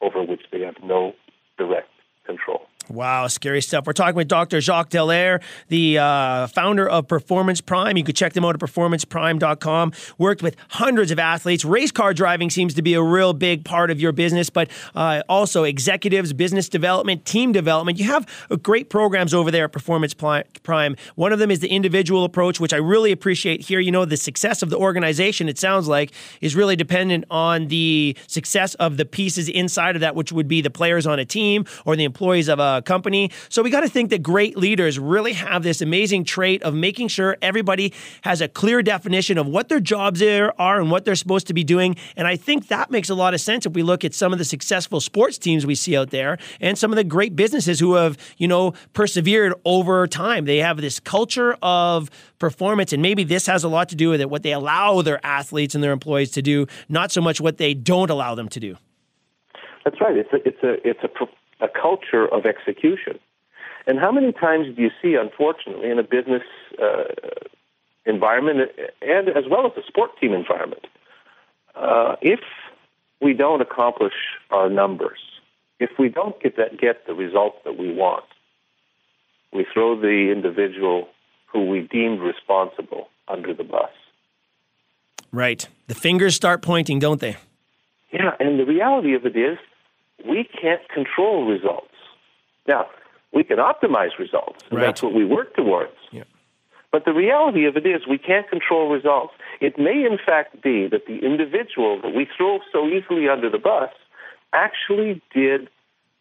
over 0.00 0.22
which 0.22 0.42
they 0.52 0.60
have 0.60 0.76
no 0.84 1.14
direct 1.58 1.90
control. 2.24 2.66
Wow, 2.88 3.28
scary 3.28 3.62
stuff. 3.62 3.86
We're 3.86 3.92
talking 3.92 4.16
with 4.16 4.26
Dr. 4.26 4.60
Jacques 4.60 4.90
Dallaire, 4.90 5.40
the 5.68 5.98
uh, 5.98 6.46
founder 6.48 6.88
of 6.88 7.06
Performance 7.06 7.60
Prime. 7.60 7.96
You 7.96 8.02
can 8.02 8.16
check 8.16 8.32
them 8.32 8.44
out 8.44 8.54
at 8.54 8.60
performanceprime.com. 8.60 9.92
Worked 10.18 10.42
with 10.42 10.56
hundreds 10.70 11.12
of 11.12 11.20
athletes. 11.20 11.64
Race 11.64 11.92
car 11.92 12.12
driving 12.12 12.50
seems 12.50 12.74
to 12.74 12.82
be 12.82 12.94
a 12.94 13.02
real 13.02 13.32
big 13.32 13.64
part 13.64 13.92
of 13.92 14.00
your 14.00 14.10
business, 14.10 14.50
but 14.50 14.68
uh, 14.96 15.22
also 15.28 15.62
executives, 15.62 16.32
business 16.32 16.68
development, 16.68 17.24
team 17.24 17.52
development. 17.52 17.98
You 17.98 18.06
have 18.06 18.26
uh, 18.50 18.56
great 18.56 18.90
programs 18.90 19.34
over 19.34 19.52
there 19.52 19.66
at 19.66 19.72
Performance 19.72 20.14
Prime. 20.14 20.96
One 21.14 21.32
of 21.32 21.38
them 21.38 21.52
is 21.52 21.60
the 21.60 21.68
individual 21.68 22.24
approach, 22.24 22.58
which 22.58 22.72
I 22.72 22.78
really 22.78 23.12
appreciate 23.12 23.60
here. 23.60 23.78
You 23.78 23.92
know, 23.92 24.04
the 24.04 24.16
success 24.16 24.62
of 24.62 24.70
the 24.70 24.76
organization, 24.76 25.48
it 25.48 25.58
sounds 25.58 25.86
like, 25.86 26.10
is 26.40 26.56
really 26.56 26.74
dependent 26.74 27.24
on 27.30 27.68
the 27.68 28.16
success 28.26 28.74
of 28.74 28.96
the 28.96 29.04
pieces 29.04 29.48
inside 29.48 29.94
of 29.94 30.00
that, 30.00 30.16
which 30.16 30.32
would 30.32 30.48
be 30.48 30.60
the 30.60 30.70
players 30.70 31.06
on 31.06 31.20
a 31.20 31.24
team 31.24 31.64
or 31.84 31.94
the 31.94 32.04
employees 32.04 32.48
of 32.48 32.58
a 32.58 32.79
company. 32.82 33.30
So 33.48 33.62
we 33.62 33.70
got 33.70 33.80
to 33.80 33.88
think 33.88 34.10
that 34.10 34.22
great 34.22 34.56
leaders 34.56 34.98
really 34.98 35.32
have 35.34 35.62
this 35.62 35.80
amazing 35.80 36.24
trait 36.24 36.62
of 36.62 36.74
making 36.74 37.08
sure 37.08 37.36
everybody 37.42 37.92
has 38.22 38.40
a 38.40 38.48
clear 38.48 38.82
definition 38.82 39.38
of 39.38 39.46
what 39.46 39.68
their 39.68 39.80
jobs 39.80 40.22
are 40.22 40.80
and 40.80 40.90
what 40.90 41.04
they're 41.04 41.14
supposed 41.14 41.46
to 41.48 41.54
be 41.54 41.64
doing. 41.64 41.96
And 42.16 42.26
I 42.26 42.36
think 42.36 42.68
that 42.68 42.90
makes 42.90 43.10
a 43.10 43.14
lot 43.14 43.34
of 43.34 43.40
sense 43.40 43.66
if 43.66 43.72
we 43.72 43.82
look 43.82 44.04
at 44.04 44.14
some 44.14 44.32
of 44.32 44.38
the 44.38 44.44
successful 44.44 45.00
sports 45.00 45.38
teams 45.38 45.66
we 45.66 45.74
see 45.74 45.96
out 45.96 46.10
there 46.10 46.38
and 46.60 46.78
some 46.78 46.92
of 46.92 46.96
the 46.96 47.04
great 47.04 47.36
businesses 47.36 47.80
who 47.80 47.94
have, 47.94 48.16
you 48.36 48.48
know, 48.48 48.74
persevered 48.92 49.54
over 49.64 50.06
time. 50.06 50.44
They 50.44 50.58
have 50.58 50.80
this 50.80 51.00
culture 51.00 51.56
of 51.62 52.10
performance 52.38 52.92
and 52.92 53.02
maybe 53.02 53.24
this 53.24 53.46
has 53.46 53.64
a 53.64 53.68
lot 53.68 53.88
to 53.90 53.96
do 53.96 54.10
with 54.10 54.20
it 54.20 54.30
what 54.30 54.42
they 54.42 54.52
allow 54.52 55.02
their 55.02 55.24
athletes 55.24 55.74
and 55.74 55.84
their 55.84 55.92
employees 55.92 56.30
to 56.32 56.42
do, 56.42 56.66
not 56.88 57.12
so 57.12 57.20
much 57.20 57.40
what 57.40 57.58
they 57.58 57.74
don't 57.74 58.10
allow 58.10 58.34
them 58.34 58.48
to 58.48 58.60
do. 58.60 58.76
That's 59.84 60.00
right. 60.00 60.16
It's 60.16 60.32
a 60.32 60.36
it's 60.46 60.62
a 60.62 60.88
it's 60.88 61.00
a 61.02 61.08
a 61.60 61.68
culture 61.68 62.26
of 62.26 62.46
execution. 62.46 63.18
And 63.86 63.98
how 63.98 64.12
many 64.12 64.32
times 64.32 64.74
do 64.76 64.82
you 64.82 64.90
see, 65.02 65.14
unfortunately, 65.14 65.90
in 65.90 65.98
a 65.98 66.02
business 66.02 66.42
uh, 66.80 67.04
environment 68.06 68.70
and 69.02 69.28
as 69.28 69.44
well 69.50 69.66
as 69.66 69.72
a 69.76 69.86
sport 69.86 70.10
team 70.20 70.32
environment, 70.32 70.86
uh, 71.74 72.16
if 72.20 72.40
we 73.20 73.32
don't 73.34 73.60
accomplish 73.60 74.14
our 74.50 74.68
numbers, 74.68 75.18
if 75.78 75.90
we 75.98 76.08
don't 76.08 76.40
get 76.42 76.56
that 76.56 76.78
get 76.78 77.06
the 77.06 77.14
results 77.14 77.56
that 77.64 77.78
we 77.78 77.92
want, 77.92 78.24
we 79.52 79.66
throw 79.72 79.98
the 79.98 80.30
individual 80.30 81.08
who 81.52 81.66
we 81.66 81.80
deemed 81.80 82.20
responsible 82.20 83.08
under 83.28 83.52
the 83.54 83.64
bus. 83.64 83.90
Right. 85.32 85.66
The 85.86 85.94
fingers 85.94 86.34
start 86.34 86.62
pointing, 86.62 86.98
don't 86.98 87.20
they? 87.20 87.36
Yeah, 88.12 88.34
and 88.40 88.58
the 88.58 88.64
reality 88.64 89.14
of 89.14 89.24
it 89.24 89.36
is 89.36 89.58
we 90.26 90.44
can't 90.44 90.86
control 90.88 91.46
results. 91.46 91.94
Now, 92.66 92.86
we 93.32 93.44
can 93.44 93.58
optimize 93.58 94.18
results, 94.18 94.64
and 94.70 94.78
right. 94.78 94.86
that's 94.86 95.02
what 95.02 95.14
we 95.14 95.24
work 95.24 95.54
towards. 95.54 95.92
Yeah. 96.10 96.24
But 96.92 97.04
the 97.04 97.12
reality 97.12 97.66
of 97.66 97.76
it 97.76 97.86
is 97.86 98.06
we 98.08 98.18
can't 98.18 98.48
control 98.48 98.90
results. 98.90 99.32
It 99.60 99.78
may, 99.78 100.04
in 100.04 100.18
fact, 100.24 100.60
be 100.62 100.88
that 100.88 101.06
the 101.06 101.18
individual 101.24 102.00
that 102.02 102.14
we 102.14 102.26
throw 102.36 102.58
so 102.72 102.88
easily 102.88 103.28
under 103.28 103.48
the 103.48 103.58
bus 103.58 103.90
actually 104.52 105.22
did 105.32 105.68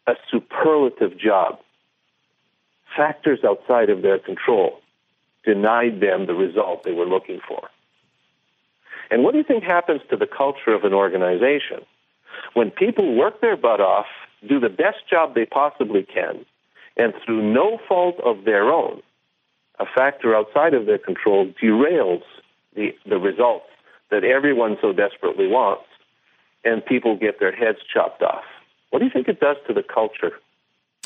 a 0.06 0.14
superlative 0.30 1.18
job. 1.18 1.58
Factors 2.96 3.40
outside 3.44 3.90
of 3.90 4.02
their 4.02 4.18
control 4.18 4.80
denied 5.44 6.00
them 6.00 6.26
the 6.26 6.34
result 6.34 6.84
they 6.84 6.92
were 6.92 7.06
looking 7.06 7.40
for. 7.46 7.68
And 9.10 9.24
what 9.24 9.32
do 9.32 9.38
you 9.38 9.44
think 9.44 9.64
happens 9.64 10.02
to 10.10 10.16
the 10.16 10.26
culture 10.26 10.72
of 10.72 10.84
an 10.84 10.94
organization 10.94 11.84
when 12.54 12.70
people 12.70 13.14
work 13.14 13.40
their 13.40 13.56
butt 13.56 13.80
off, 13.80 14.06
do 14.48 14.58
the 14.58 14.68
best 14.68 15.08
job 15.08 15.34
they 15.34 15.46
possibly 15.46 16.02
can, 16.02 16.44
and 16.96 17.12
through 17.24 17.52
no 17.52 17.78
fault 17.88 18.16
of 18.24 18.44
their 18.44 18.70
own, 18.70 19.02
a 19.78 19.84
factor 19.86 20.34
outside 20.34 20.74
of 20.74 20.86
their 20.86 20.98
control 20.98 21.52
derails 21.62 22.22
the, 22.74 22.94
the 23.08 23.18
results 23.18 23.66
that 24.10 24.24
everyone 24.24 24.76
so 24.80 24.92
desperately 24.92 25.46
wants, 25.46 25.84
and 26.64 26.84
people 26.84 27.16
get 27.16 27.40
their 27.40 27.54
heads 27.54 27.78
chopped 27.92 28.22
off. 28.22 28.44
What 28.90 28.98
do 28.98 29.04
you 29.04 29.10
think 29.10 29.28
it 29.28 29.40
does 29.40 29.56
to 29.68 29.72
the 29.72 29.82
culture 29.82 30.32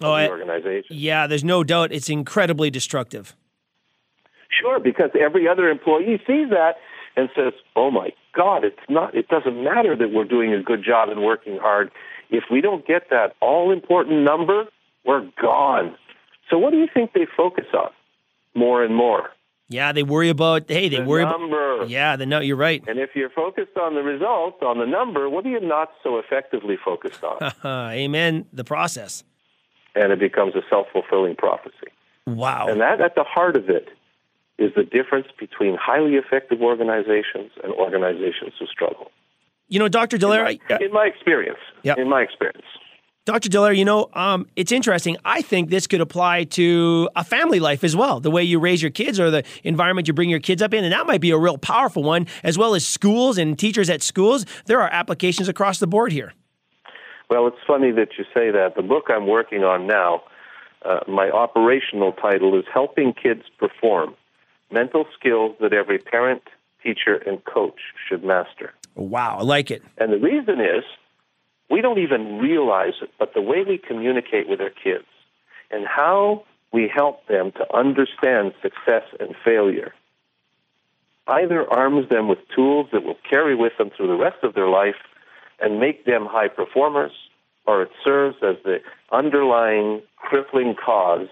oh, 0.02 0.14
of 0.14 0.22
the 0.22 0.28
organization? 0.30 0.96
yeah, 0.96 1.26
there's 1.26 1.44
no 1.44 1.62
doubt 1.64 1.92
it's 1.92 2.08
incredibly 2.08 2.70
destructive. 2.70 3.36
Sure, 4.48 4.78
because 4.78 5.10
every 5.20 5.48
other 5.48 5.68
employee 5.68 6.20
sees 6.26 6.48
that 6.50 6.76
and 7.16 7.28
says, 7.34 7.52
"Oh 7.76 7.90
my 7.90 8.12
God, 8.34 8.64
it's 8.64 8.76
not. 8.88 9.14
It 9.14 9.28
doesn't 9.28 9.62
matter 9.62 9.96
that 9.96 10.10
we're 10.12 10.24
doing 10.24 10.52
a 10.52 10.62
good 10.62 10.84
job 10.84 11.08
and 11.08 11.22
working 11.22 11.58
hard. 11.58 11.90
If 12.30 12.44
we 12.50 12.60
don't 12.60 12.86
get 12.86 13.10
that 13.10 13.34
all 13.40 13.70
important 13.72 14.22
number, 14.22 14.64
we're 15.04 15.28
gone." 15.40 15.96
So, 16.50 16.58
what 16.58 16.72
do 16.72 16.78
you 16.78 16.88
think 16.92 17.12
they 17.12 17.26
focus 17.36 17.66
on 17.72 17.90
more 18.54 18.84
and 18.84 18.94
more? 18.94 19.30
Yeah, 19.68 19.92
they 19.92 20.02
worry 20.02 20.28
about. 20.28 20.64
Hey, 20.68 20.88
they 20.88 20.98
the 20.98 21.04
worry 21.04 21.24
number. 21.24 21.76
about. 21.76 21.88
Yeah, 21.88 22.16
the 22.16 22.26
no. 22.26 22.40
You're 22.40 22.56
right. 22.56 22.82
And 22.86 22.98
if 22.98 23.10
you're 23.14 23.30
focused 23.30 23.76
on 23.80 23.94
the 23.94 24.02
result, 24.02 24.62
on 24.62 24.78
the 24.78 24.86
number, 24.86 25.28
what 25.30 25.46
are 25.46 25.50
you 25.50 25.60
not 25.60 25.90
so 26.02 26.18
effectively 26.18 26.76
focused 26.82 27.22
on? 27.24 27.52
Amen. 27.92 28.46
The 28.52 28.64
process. 28.64 29.24
And 29.94 30.12
it 30.12 30.18
becomes 30.18 30.54
a 30.54 30.62
self 30.68 30.88
fulfilling 30.92 31.36
prophecy. 31.36 31.88
Wow. 32.26 32.66
And 32.68 32.80
that, 32.80 33.00
at 33.00 33.14
the 33.14 33.24
heart 33.24 33.56
of 33.56 33.68
it, 33.70 33.88
is 34.58 34.72
the 34.76 34.84
difference 34.84 35.26
between 35.38 35.76
highly 35.80 36.14
effective 36.14 36.62
organizations 36.62 37.50
and 37.62 37.72
organizations 37.72 38.52
who 38.58 38.66
struggle. 38.66 39.10
You 39.68 39.78
know, 39.78 39.88
Dr. 39.88 40.18
Dallaire, 40.18 40.50
in 40.50 40.58
my, 40.68 40.78
in 40.80 40.92
my 40.92 41.04
experience, 41.06 41.58
yep. 41.82 41.98
in 41.98 42.08
my 42.08 42.22
experience. 42.22 42.66
Dr. 43.24 43.48
Dallaire, 43.48 43.74
you 43.74 43.86
know, 43.86 44.10
um, 44.12 44.46
it's 44.54 44.70
interesting. 44.70 45.16
I 45.24 45.40
think 45.40 45.70
this 45.70 45.86
could 45.86 46.02
apply 46.02 46.44
to 46.44 47.08
a 47.16 47.24
family 47.24 47.58
life 47.58 47.82
as 47.82 47.96
well, 47.96 48.20
the 48.20 48.30
way 48.30 48.42
you 48.42 48.58
raise 48.58 48.82
your 48.82 48.90
kids 48.90 49.18
or 49.18 49.30
the 49.30 49.42
environment 49.64 50.06
you 50.06 50.12
bring 50.12 50.28
your 50.28 50.40
kids 50.40 50.60
up 50.60 50.74
in. 50.74 50.84
And 50.84 50.92
that 50.92 51.06
might 51.06 51.22
be 51.22 51.30
a 51.30 51.38
real 51.38 51.56
powerful 51.56 52.02
one, 52.02 52.26
as 52.42 52.58
well 52.58 52.74
as 52.74 52.86
schools 52.86 53.38
and 53.38 53.58
teachers 53.58 53.88
at 53.88 54.02
schools. 54.02 54.44
There 54.66 54.80
are 54.82 54.90
applications 54.92 55.48
across 55.48 55.78
the 55.78 55.86
board 55.86 56.12
here. 56.12 56.34
Well, 57.30 57.46
it's 57.46 57.56
funny 57.66 57.90
that 57.92 58.08
you 58.18 58.24
say 58.34 58.50
that. 58.50 58.74
The 58.76 58.82
book 58.82 59.04
I'm 59.08 59.26
working 59.26 59.64
on 59.64 59.86
now, 59.86 60.24
uh, 60.84 61.00
my 61.08 61.30
operational 61.30 62.12
title 62.12 62.58
is 62.58 62.66
Helping 62.72 63.14
Kids 63.14 63.44
Perform 63.58 64.14
mental 64.74 65.06
skills 65.18 65.56
that 65.60 65.72
every 65.72 65.98
parent, 65.98 66.42
teacher, 66.82 67.14
and 67.26 67.42
coach 67.44 67.80
should 68.06 68.22
master. 68.22 68.74
Wow, 68.94 69.38
I 69.38 69.42
like 69.42 69.70
it. 69.70 69.82
And 69.96 70.12
the 70.12 70.18
reason 70.18 70.60
is 70.60 70.84
we 71.70 71.80
don't 71.80 71.98
even 71.98 72.38
realize 72.38 72.94
it, 73.00 73.10
but 73.18 73.32
the 73.32 73.40
way 73.40 73.64
we 73.66 73.78
communicate 73.78 74.48
with 74.48 74.60
our 74.60 74.70
kids 74.70 75.06
and 75.70 75.86
how 75.86 76.44
we 76.72 76.90
help 76.92 77.26
them 77.28 77.52
to 77.52 77.76
understand 77.76 78.52
success 78.60 79.04
and 79.18 79.34
failure 79.44 79.94
either 81.26 81.70
arms 81.72 82.08
them 82.10 82.28
with 82.28 82.38
tools 82.54 82.88
that 82.92 83.02
will 83.02 83.18
carry 83.28 83.54
with 83.54 83.72
them 83.78 83.90
through 83.96 84.08
the 84.08 84.16
rest 84.16 84.42
of 84.42 84.54
their 84.54 84.68
life 84.68 84.96
and 85.60 85.80
make 85.80 86.04
them 86.04 86.26
high 86.26 86.48
performers, 86.48 87.12
or 87.66 87.82
it 87.82 87.90
serves 88.04 88.36
as 88.42 88.56
the 88.64 88.78
underlying 89.10 90.02
crippling 90.16 90.74
cause 90.74 91.28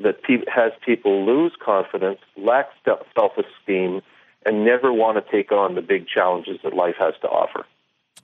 that 0.00 0.22
pe- 0.22 0.44
has 0.52 0.72
people 0.84 1.24
lose 1.24 1.52
confidence, 1.64 2.18
lack 2.36 2.66
self 2.84 3.32
esteem, 3.36 4.02
and 4.44 4.64
never 4.64 4.92
want 4.92 5.24
to 5.24 5.32
take 5.32 5.52
on 5.52 5.74
the 5.74 5.82
big 5.82 6.06
challenges 6.06 6.58
that 6.62 6.74
life 6.74 6.96
has 6.98 7.14
to 7.22 7.28
offer. 7.28 7.66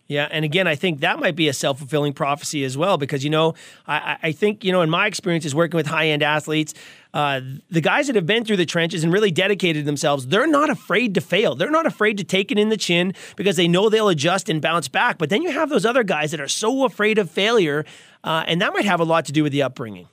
Yeah, 0.08 0.28
and 0.30 0.44
again, 0.44 0.66
I 0.66 0.74
think 0.74 1.00
that 1.00 1.20
might 1.20 1.36
be 1.36 1.48
a 1.48 1.54
self 1.54 1.78
fulfilling 1.78 2.12
prophecy 2.12 2.64
as 2.64 2.76
well, 2.76 2.98
because 2.98 3.24
you 3.24 3.30
know, 3.30 3.54
I, 3.86 4.18
I 4.22 4.32
think 4.32 4.62
you 4.62 4.70
know, 4.70 4.82
in 4.82 4.90
my 4.90 5.06
experiences 5.06 5.54
working 5.54 5.78
with 5.78 5.86
high 5.86 6.08
end 6.08 6.22
athletes, 6.22 6.74
uh, 7.14 7.40
the 7.70 7.80
guys 7.80 8.08
that 8.08 8.16
have 8.16 8.26
been 8.26 8.44
through 8.44 8.58
the 8.58 8.66
trenches 8.66 9.04
and 9.04 9.12
really 9.12 9.30
dedicated 9.30 9.86
themselves, 9.86 10.26
they're 10.26 10.46
not 10.46 10.68
afraid 10.68 11.14
to 11.14 11.22
fail. 11.22 11.54
They're 11.54 11.70
not 11.70 11.86
afraid 11.86 12.18
to 12.18 12.24
take 12.24 12.52
it 12.52 12.58
in 12.58 12.68
the 12.68 12.76
chin 12.76 13.14
because 13.36 13.56
they 13.56 13.68
know 13.68 13.88
they'll 13.88 14.08
adjust 14.08 14.50
and 14.50 14.60
bounce 14.60 14.88
back. 14.88 15.16
But 15.16 15.30
then 15.30 15.40
you 15.40 15.50
have 15.50 15.70
those 15.70 15.86
other 15.86 16.04
guys 16.04 16.32
that 16.32 16.40
are 16.40 16.48
so 16.48 16.84
afraid 16.84 17.16
of 17.16 17.30
failure, 17.30 17.86
uh, 18.22 18.44
and 18.46 18.60
that 18.60 18.74
might 18.74 18.84
have 18.84 19.00
a 19.00 19.04
lot 19.04 19.24
to 19.26 19.32
do 19.32 19.42
with 19.42 19.52
the 19.52 19.62
upbringing. 19.62 20.08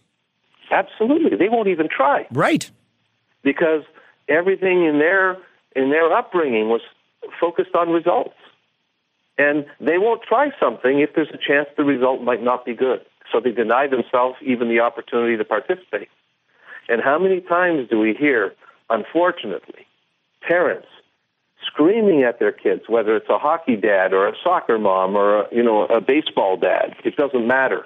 Absolutely, 0.71 1.37
they 1.37 1.49
won't 1.49 1.67
even 1.67 1.87
try. 1.89 2.27
Right. 2.31 2.69
Because 3.43 3.83
everything 4.27 4.85
in 4.85 4.99
their 4.99 5.37
in 5.75 5.89
their 5.89 6.11
upbringing 6.11 6.69
was 6.69 6.81
focused 7.39 7.75
on 7.75 7.89
results, 7.89 8.35
and 9.37 9.65
they 9.79 9.97
won't 9.97 10.21
try 10.23 10.51
something 10.59 10.99
if 10.99 11.13
there's 11.15 11.29
a 11.29 11.37
chance 11.37 11.67
the 11.77 11.83
result 11.83 12.21
might 12.21 12.43
not 12.43 12.65
be 12.65 12.73
good. 12.73 13.01
So 13.31 13.39
they 13.39 13.51
deny 13.51 13.87
themselves 13.87 14.37
even 14.41 14.69
the 14.69 14.79
opportunity 14.79 15.37
to 15.37 15.45
participate. 15.45 16.09
And 16.87 17.01
how 17.01 17.19
many 17.19 17.41
times 17.41 17.87
do 17.89 17.99
we 17.99 18.15
hear, 18.15 18.55
unfortunately, 18.89 19.85
parents 20.41 20.87
screaming 21.65 22.23
at 22.23 22.39
their 22.39 22.51
kids, 22.51 22.83
whether 22.87 23.15
it's 23.15 23.29
a 23.29 23.37
hockey 23.37 23.75
dad 23.75 24.13
or 24.13 24.27
a 24.27 24.33
soccer 24.43 24.79
mom 24.79 25.15
or 25.15 25.41
a, 25.41 25.55
you 25.55 25.63
know 25.63 25.85
a 25.85 26.01
baseball 26.01 26.57
dad. 26.57 26.95
It 27.03 27.15
doesn't 27.15 27.45
matter. 27.45 27.85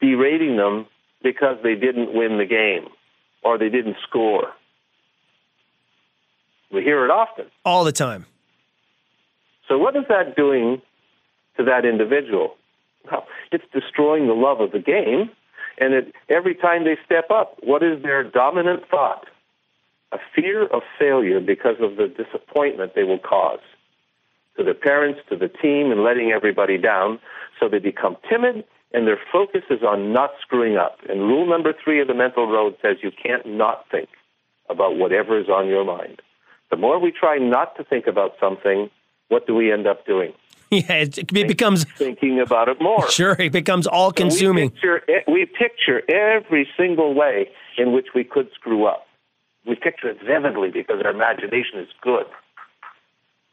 Berating 0.00 0.56
them 0.56 0.86
because 1.22 1.56
they 1.62 1.74
didn't 1.74 2.14
win 2.14 2.38
the 2.38 2.46
game 2.46 2.88
or 3.42 3.58
they 3.58 3.68
didn't 3.68 3.96
score. 4.08 4.52
We 6.72 6.82
hear 6.82 7.04
it 7.04 7.10
often. 7.10 7.46
All 7.64 7.84
the 7.84 7.92
time. 7.92 8.26
So 9.68 9.78
what 9.78 9.96
is 9.96 10.04
that 10.08 10.36
doing 10.36 10.82
to 11.56 11.64
that 11.64 11.84
individual? 11.84 12.56
Well, 13.10 13.26
it's 13.52 13.64
destroying 13.72 14.26
the 14.26 14.34
love 14.34 14.60
of 14.60 14.72
the 14.72 14.78
game. 14.78 15.30
And 15.80 15.94
it, 15.94 16.14
every 16.28 16.54
time 16.54 16.84
they 16.84 16.96
step 17.04 17.30
up, 17.30 17.56
what 17.62 17.82
is 17.82 18.02
their 18.02 18.24
dominant 18.24 18.82
thought? 18.90 19.26
A 20.12 20.18
fear 20.34 20.66
of 20.66 20.82
failure 20.98 21.40
because 21.40 21.76
of 21.80 21.96
the 21.96 22.08
disappointment 22.08 22.92
they 22.94 23.04
will 23.04 23.18
cause 23.18 23.60
to 24.56 24.64
the 24.64 24.74
parents, 24.74 25.20
to 25.30 25.36
the 25.36 25.48
team, 25.48 25.92
and 25.92 26.02
letting 26.02 26.32
everybody 26.32 26.78
down. 26.78 27.20
So 27.60 27.68
they 27.68 27.78
become 27.78 28.16
timid 28.28 28.64
and 28.92 29.06
their 29.06 29.18
focus 29.32 29.62
is 29.70 29.82
on 29.82 30.12
not 30.12 30.30
screwing 30.40 30.76
up. 30.76 30.98
And 31.08 31.20
rule 31.20 31.48
number 31.48 31.72
three 31.72 32.00
of 32.00 32.08
the 32.08 32.14
mental 32.14 32.46
road 32.46 32.76
says 32.80 32.96
you 33.02 33.10
can't 33.10 33.46
not 33.46 33.84
think 33.90 34.08
about 34.70 34.96
whatever 34.96 35.38
is 35.38 35.48
on 35.48 35.66
your 35.68 35.84
mind. 35.84 36.22
The 36.70 36.76
more 36.76 36.98
we 36.98 37.12
try 37.12 37.38
not 37.38 37.76
to 37.76 37.84
think 37.84 38.06
about 38.06 38.32
something, 38.40 38.90
what 39.28 39.46
do 39.46 39.54
we 39.54 39.72
end 39.72 39.86
up 39.86 40.06
doing? 40.06 40.32
Yeah, 40.70 40.96
it, 40.96 41.32
becomes 41.32 41.84
thinking 41.84 42.40
about 42.40 42.68
it 42.68 42.76
more. 42.78 43.08
Sure, 43.10 43.34
it 43.38 43.52
becomes 43.52 43.86
all 43.86 44.12
consuming. 44.12 44.68
So 44.68 44.74
we, 44.74 44.98
picture, 44.98 45.22
we 45.26 45.46
picture 45.46 46.02
every 46.10 46.68
single 46.76 47.14
way 47.14 47.48
in 47.78 47.94
which 47.94 48.08
we 48.14 48.22
could 48.22 48.50
screw 48.54 48.84
up. 48.84 49.06
We 49.66 49.76
picture 49.76 50.10
it 50.10 50.18
vividly 50.22 50.68
because 50.70 51.00
our 51.02 51.10
imagination 51.10 51.78
is 51.78 51.88
good. 52.02 52.26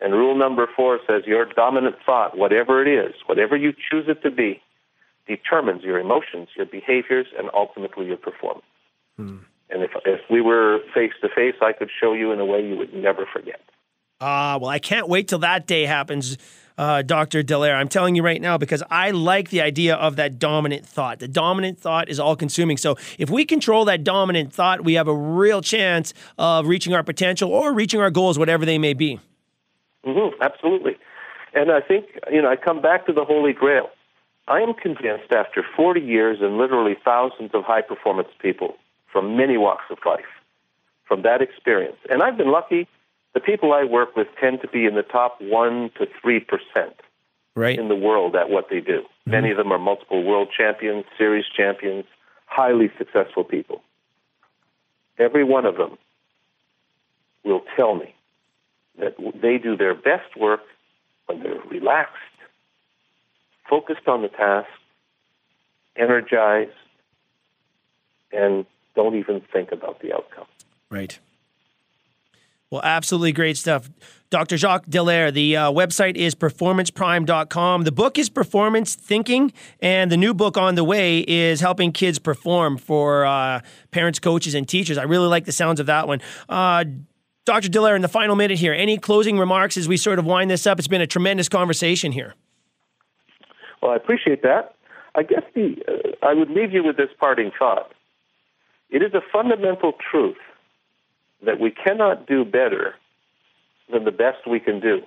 And 0.01 0.11
rule 0.11 0.37
number 0.37 0.67
four 0.75 0.99
says 1.07 1.23
your 1.25 1.45
dominant 1.45 1.95
thought, 2.05 2.37
whatever 2.37 2.85
it 2.85 2.89
is, 2.89 3.15
whatever 3.27 3.55
you 3.55 3.71
choose 3.71 4.07
it 4.09 4.21
to 4.23 4.29
be, 4.29 4.61
determines 5.27 5.83
your 5.83 5.99
emotions, 5.99 6.49
your 6.55 6.65
behaviors, 6.65 7.27
and 7.37 7.49
ultimately 7.53 8.05
your 8.05 8.17
performance. 8.17 8.65
Hmm. 9.17 9.37
And 9.69 9.81
if, 9.81 9.91
if 10.05 10.21
we 10.29 10.41
were 10.41 10.79
face 10.93 11.13
to 11.21 11.29
face, 11.29 11.55
I 11.61 11.73
could 11.73 11.89
show 11.99 12.13
you 12.13 12.31
in 12.31 12.39
a 12.39 12.45
way 12.45 12.65
you 12.65 12.77
would 12.77 12.93
never 12.93 13.25
forget. 13.31 13.61
Ah, 14.21 14.53
uh, 14.55 14.59
well, 14.59 14.69
I 14.69 14.79
can't 14.79 15.09
wait 15.09 15.27
till 15.27 15.39
that 15.39 15.67
day 15.67 15.85
happens, 15.85 16.37
uh, 16.77 17.01
Dr. 17.01 17.43
Dallaire. 17.43 17.75
I'm 17.75 17.89
telling 17.89 18.15
you 18.15 18.23
right 18.23 18.41
now 18.41 18.57
because 18.57 18.81
I 18.89 19.11
like 19.11 19.49
the 19.49 19.61
idea 19.61 19.95
of 19.95 20.15
that 20.15 20.39
dominant 20.39 20.85
thought. 20.85 21.19
The 21.19 21.27
dominant 21.27 21.79
thought 21.79 22.07
is 22.07 22.19
all 22.19 22.35
consuming. 22.35 22.77
So 22.77 22.95
if 23.17 23.29
we 23.29 23.43
control 23.43 23.83
that 23.85 24.03
dominant 24.05 24.53
thought, 24.53 24.85
we 24.85 24.93
have 24.93 25.09
a 25.09 25.15
real 25.15 25.61
chance 25.61 26.13
of 26.37 26.67
reaching 26.67 26.93
our 26.93 27.03
potential 27.03 27.51
or 27.51 27.73
reaching 27.73 27.99
our 27.99 28.11
goals, 28.11 28.39
whatever 28.39 28.65
they 28.65 28.77
may 28.77 28.93
be. 28.93 29.19
Mm-hmm, 30.05 30.41
absolutely. 30.41 30.97
And 31.53 31.71
I 31.71 31.81
think, 31.81 32.05
you 32.31 32.41
know, 32.41 32.49
I 32.49 32.55
come 32.55 32.81
back 32.81 33.05
to 33.07 33.13
the 33.13 33.25
Holy 33.25 33.51
Grail. 33.51 33.89
I 34.47 34.61
am 34.61 34.73
convinced 34.73 35.31
after 35.31 35.63
40 35.75 36.01
years 36.01 36.37
and 36.41 36.57
literally 36.57 36.95
thousands 37.03 37.51
of 37.53 37.63
high 37.63 37.81
performance 37.81 38.29
people 38.39 38.75
from 39.11 39.35
many 39.35 39.57
walks 39.57 39.85
of 39.89 39.97
life, 40.05 40.25
from 41.07 41.23
that 41.23 41.41
experience, 41.41 41.97
and 42.09 42.21
I've 42.21 42.37
been 42.37 42.51
lucky, 42.51 42.87
the 43.33 43.39
people 43.39 43.73
I 43.73 43.83
work 43.83 44.15
with 44.15 44.27
tend 44.39 44.61
to 44.61 44.67
be 44.67 44.85
in 44.85 44.95
the 44.95 45.03
top 45.03 45.41
1 45.41 45.91
to 45.97 46.07
3% 46.23 46.41
right. 47.55 47.79
in 47.79 47.87
the 47.87 47.95
world 47.95 48.35
at 48.35 48.49
what 48.49 48.69
they 48.69 48.79
do. 48.79 49.01
Mm-hmm. 49.01 49.31
Many 49.31 49.51
of 49.51 49.57
them 49.57 49.71
are 49.71 49.79
multiple 49.79 50.23
world 50.23 50.49
champions, 50.55 51.05
series 51.17 51.45
champions, 51.55 52.05
highly 52.45 52.91
successful 52.97 53.43
people. 53.43 53.81
Every 55.17 55.43
one 55.43 55.65
of 55.65 55.77
them 55.77 55.97
will 57.43 57.63
tell 57.75 57.95
me 57.95 58.13
that 58.99 59.15
they 59.41 59.57
do 59.57 59.75
their 59.75 59.93
best 59.93 60.35
work 60.37 60.61
when 61.25 61.41
they're 61.41 61.61
relaxed 61.69 62.21
focused 63.69 64.07
on 64.07 64.21
the 64.21 64.29
task, 64.29 64.69
energized, 65.95 66.71
and 68.31 68.65
don't 68.95 69.15
even 69.15 69.41
think 69.53 69.71
about 69.71 70.01
the 70.01 70.13
outcome. 70.13 70.45
Right. 70.89 71.19
Well, 72.71 72.81
absolutely 72.83 73.31
great 73.31 73.57
stuff. 73.57 73.89
Dr. 74.31 74.57
Jacques 74.57 74.87
Dallaire, 74.87 75.31
the 75.31 75.55
uh, 75.55 75.71
website 75.71 76.15
is 76.15 76.35
performanceprime.com. 76.35 77.83
The 77.83 77.91
book 77.91 78.17
is 78.17 78.29
Performance 78.29 78.95
Thinking, 78.95 79.53
and 79.79 80.11
the 80.11 80.17
new 80.17 80.33
book 80.33 80.57
on 80.57 80.75
the 80.75 80.83
way 80.83 81.19
is 81.19 81.61
Helping 81.61 81.91
Kids 81.91 82.19
Perform 82.19 82.77
for 82.77 83.25
uh, 83.25 83.61
parents, 83.91 84.19
coaches, 84.19 84.55
and 84.55 84.67
teachers. 84.67 84.97
I 84.97 85.03
really 85.03 85.27
like 85.27 85.45
the 85.45 85.51
sounds 85.51 85.79
of 85.79 85.85
that 85.85 86.07
one. 86.07 86.21
Uh, 86.49 86.83
Dr. 87.45 87.69
Dallaire, 87.69 87.95
in 87.95 88.01
the 88.01 88.07
final 88.07 88.35
minute 88.35 88.57
here, 88.57 88.73
any 88.73 88.97
closing 88.97 89.37
remarks 89.37 89.77
as 89.77 89.87
we 89.87 89.97
sort 89.97 90.17
of 90.17 90.25
wind 90.25 90.49
this 90.49 90.65
up? 90.65 90.79
It's 90.79 90.87
been 90.87 91.01
a 91.01 91.07
tremendous 91.07 91.47
conversation 91.47 92.11
here. 92.11 92.33
Well, 93.85 93.93
I 93.93 93.97
appreciate 93.97 94.41
that. 94.41 94.73
I 95.13 95.21
guess 95.21 95.43
the 95.53 95.75
uh, 95.87 96.25
I 96.25 96.33
would 96.33 96.49
leave 96.49 96.73
you 96.73 96.83
with 96.83 96.97
this 96.97 97.11
parting 97.19 97.51
thought. 97.57 97.91
It 98.89 99.03
is 99.03 99.13
a 99.13 99.21
fundamental 99.31 99.93
truth 100.09 100.39
that 101.45 101.59
we 101.59 101.69
cannot 101.69 102.25
do 102.25 102.43
better 102.45 102.95
than 103.93 104.03
the 104.03 104.11
best 104.11 104.47
we 104.49 104.59
can 104.59 104.79
do. 104.79 105.03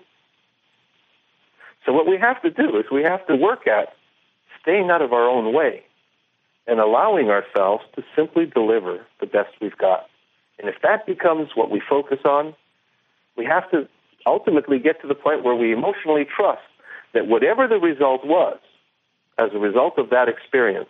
So 1.84 1.92
what 1.92 2.06
we 2.06 2.18
have 2.18 2.40
to 2.42 2.50
do 2.50 2.78
is 2.78 2.84
we 2.92 3.02
have 3.02 3.26
to 3.26 3.34
work 3.34 3.66
at 3.66 3.94
staying 4.62 4.90
out 4.90 5.02
of 5.02 5.12
our 5.12 5.28
own 5.28 5.52
way 5.52 5.82
and 6.68 6.78
allowing 6.78 7.30
ourselves 7.30 7.82
to 7.96 8.04
simply 8.14 8.46
deliver 8.46 9.04
the 9.18 9.26
best 9.26 9.50
we've 9.60 9.76
got. 9.76 10.06
And 10.60 10.68
if 10.68 10.76
that 10.84 11.04
becomes 11.04 11.48
what 11.56 11.68
we 11.68 11.80
focus 11.80 12.20
on, 12.24 12.54
we 13.36 13.44
have 13.44 13.68
to 13.72 13.88
ultimately 14.24 14.78
get 14.78 15.02
to 15.02 15.08
the 15.08 15.16
point 15.16 15.42
where 15.42 15.56
we 15.56 15.72
emotionally 15.72 16.24
trust 16.24 16.62
that 17.12 17.26
whatever 17.26 17.66
the 17.66 17.80
result 17.80 18.24
was, 18.24 18.58
as 19.38 19.50
a 19.54 19.58
result 19.58 19.98
of 19.98 20.10
that 20.10 20.28
experience 20.28 20.88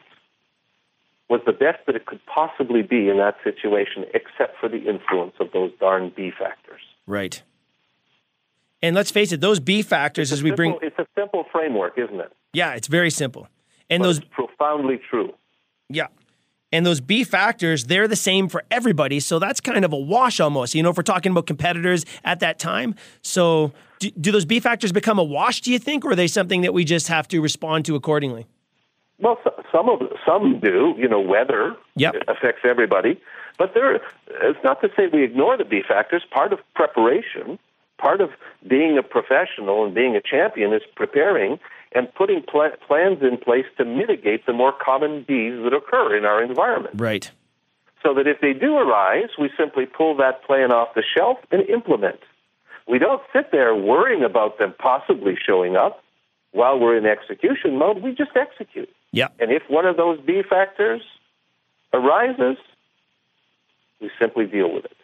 was 1.29 1.41
the 1.45 1.53
best 1.53 1.85
that 1.87 1.95
it 1.95 2.07
could 2.07 2.21
possibly 2.27 2.83
be 2.83 3.09
in 3.09 3.19
that 3.19 3.37
situation, 3.45 4.05
except 4.15 4.59
for 4.59 4.69
the 4.69 4.89
influence 4.89 5.35
of 5.41 5.53
those 5.53 5.71
darn 5.79 6.11
B 6.17 6.33
factors. 6.37 6.81
Right. 7.07 7.43
And 8.81 8.97
let's 8.97 9.11
face 9.11 9.33
it, 9.33 9.41
those 9.41 9.61
B 9.61 9.83
factors, 9.83 10.33
as 10.33 10.43
we 10.43 10.51
simple, 10.51 10.57
bring. 10.57 10.79
It's 10.83 10.99
a 10.99 11.07
simple 11.19 11.45
framework, 11.53 11.99
isn't 11.99 12.19
it? 12.21 12.33
Yeah, 12.53 12.75
it's 12.75 12.89
very 12.89 13.11
simple. 13.11 13.49
And 13.91 14.03
but 14.03 14.07
those. 14.07 14.21
profoundly 14.21 15.01
true. 15.11 15.35
Yeah. 15.91 16.07
And 16.71 16.85
those 16.85 17.01
B 17.01 17.25
factors, 17.25 17.85
they're 17.85 18.09
the 18.09 18.17
same 18.17 18.49
for 18.49 18.63
everybody. 18.71 19.21
So 19.21 19.39
that's 19.39 19.61
kind 19.61 19.85
of 19.85 19.93
a 19.93 19.97
wash 19.97 20.39
almost, 20.39 20.75
you 20.75 20.83
know, 20.83 20.91
if 20.91 20.97
we're 20.97 21.03
talking 21.03 21.33
about 21.33 21.47
competitors 21.47 22.05
at 22.25 22.41
that 22.41 22.59
time. 22.59 22.95
So 23.23 23.73
do, 23.99 24.11
do 24.11 24.33
those 24.33 24.45
B 24.45 24.61
factors 24.61 24.93
become 24.93 25.19
a 25.19 25.25
wash, 25.25 25.63
do 25.63 25.73
you 25.73 25.79
think, 25.79 26.05
or 26.05 26.11
are 26.11 26.17
they 26.17 26.27
something 26.27 26.61
that 26.63 26.75
we 26.75 26.85
just 26.85 27.09
have 27.09 27.27
to 27.29 27.41
respond 27.41 27.87
to 27.87 27.95
accordingly? 27.95 28.47
Well, 29.21 29.39
some 29.73 29.89
of 29.89 30.01
some 30.25 30.61
do. 30.61 30.95
You 30.97 31.09
know, 31.09 31.21
weather 31.21 31.75
yep. 31.97 32.15
affects 32.29 32.61
everybody, 32.65 33.21
but 33.59 33.75
there. 33.75 33.97
It's 33.97 34.63
not 34.63 34.81
to 34.83 34.91
say 34.97 35.09
we 35.13 35.25
ignore 35.25 35.57
the 35.57 35.65
B 35.65 35.83
factors. 35.87 36.23
Part 36.31 36.53
of 36.53 36.61
preparation, 36.75 37.59
part 37.99 38.21
of 38.21 38.31
being 38.69 38.97
a 38.97 39.03
professional 39.03 39.85
and 39.85 39.93
being 39.93 40.15
a 40.15 40.21
champion, 40.21 40.73
is 40.73 40.83
preparing 40.95 41.59
and 41.93 42.13
putting 42.15 42.43
pl- 42.43 42.71
plans 42.87 43.23
in 43.23 43.39
place 43.39 43.67
to 43.77 43.85
mitigate 43.85 44.47
the 44.47 44.53
more 44.53 44.73
common 44.73 45.25
Bs 45.25 45.65
that 45.65 45.75
occur 45.75 46.17
in 46.17 46.25
our 46.25 46.43
environment. 46.43 46.95
Right. 46.99 47.31
So 48.03 48.15
that 48.15 48.27
if 48.27 48.41
they 48.41 48.53
do 48.53 48.77
arise, 48.77 49.31
we 49.39 49.51
simply 49.59 49.87
pull 49.87 50.17
that 50.19 50.45
plan 50.45 50.73
off 50.73 50.95
the 50.95 51.03
shelf 51.17 51.39
and 51.51 51.69
implement. 51.69 52.21
We 52.87 52.99
don't 52.99 53.23
sit 53.33 53.51
there 53.53 53.75
worrying 53.75 54.23
about 54.23 54.59
them 54.59 54.75
possibly 54.79 55.37
showing 55.37 55.77
up 55.77 56.03
while 56.53 56.79
we're 56.79 56.97
in 56.97 57.07
execution 57.07 57.77
mode. 57.77 58.03
We 58.03 58.15
just 58.15 58.31
execute. 58.37 58.89
Yeah. 59.13 59.29
And 59.39 59.51
if 59.51 59.63
one 59.69 59.85
of 59.87 59.97
those 59.97 60.21
B 60.21 60.43
factors 60.49 61.03
arises, 61.93 62.57
we 64.01 64.11
simply 64.19 64.47
deal 64.47 64.73
with 64.73 64.85
it. 64.87 64.97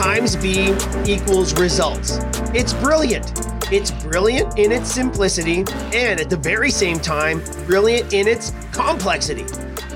Times 0.00 0.34
B 0.34 0.74
equals 1.04 1.52
results. 1.60 2.20
It's 2.54 2.72
brilliant. 2.72 3.34
It's 3.70 3.90
brilliant 3.90 4.58
in 4.58 4.72
its 4.72 4.90
simplicity 4.90 5.58
and 5.92 6.18
at 6.18 6.30
the 6.30 6.38
very 6.38 6.70
same 6.70 6.98
time, 6.98 7.42
brilliant 7.66 8.14
in 8.14 8.26
its 8.26 8.54
complexity. 8.72 9.44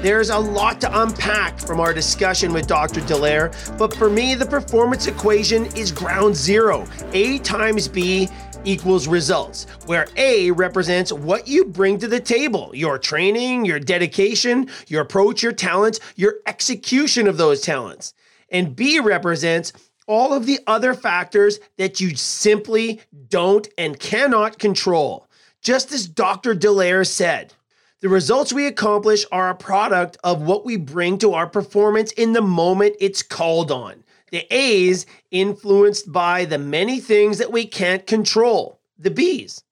There's 0.02 0.28
a 0.28 0.38
lot 0.38 0.78
to 0.82 1.02
unpack 1.02 1.58
from 1.58 1.80
our 1.80 1.94
discussion 1.94 2.52
with 2.52 2.66
Dr. 2.66 3.00
Dallaire, 3.00 3.50
but 3.78 3.96
for 3.96 4.10
me, 4.10 4.34
the 4.34 4.44
performance 4.44 5.06
equation 5.06 5.64
is 5.74 5.90
ground 5.90 6.36
zero. 6.36 6.86
A 7.14 7.38
times 7.38 7.88
B 7.88 8.28
equals 8.66 9.08
results, 9.08 9.66
where 9.86 10.06
A 10.18 10.50
represents 10.50 11.12
what 11.12 11.48
you 11.48 11.64
bring 11.64 11.96
to 12.00 12.08
the 12.08 12.20
table 12.20 12.70
your 12.74 12.98
training, 12.98 13.64
your 13.64 13.80
dedication, 13.80 14.68
your 14.86 15.00
approach, 15.00 15.42
your 15.42 15.52
talents, 15.52 15.98
your 16.14 16.40
execution 16.46 17.26
of 17.26 17.38
those 17.38 17.62
talents. 17.62 18.12
And 18.50 18.76
B 18.76 19.00
represents 19.00 19.72
all 20.06 20.32
of 20.32 20.46
the 20.46 20.60
other 20.66 20.94
factors 20.94 21.60
that 21.78 22.00
you 22.00 22.14
simply 22.16 23.00
don't 23.28 23.68
and 23.78 23.98
cannot 23.98 24.58
control. 24.58 25.26
Just 25.60 25.92
as 25.92 26.06
Dr. 26.06 26.54
Dallaire 26.54 27.06
said, 27.06 27.54
the 28.00 28.08
results 28.10 28.52
we 28.52 28.66
accomplish 28.66 29.24
are 29.32 29.48
a 29.48 29.54
product 29.54 30.18
of 30.22 30.42
what 30.42 30.64
we 30.64 30.76
bring 30.76 31.16
to 31.18 31.32
our 31.32 31.46
performance 31.46 32.12
in 32.12 32.34
the 32.34 32.42
moment 32.42 32.96
it's 33.00 33.22
called 33.22 33.70
on. 33.70 34.04
The 34.30 34.46
A's 34.54 35.06
influenced 35.30 36.12
by 36.12 36.44
the 36.44 36.58
many 36.58 37.00
things 37.00 37.38
that 37.38 37.52
we 37.52 37.66
can't 37.66 38.06
control, 38.06 38.78
the 38.98 39.10
B's. 39.10 39.62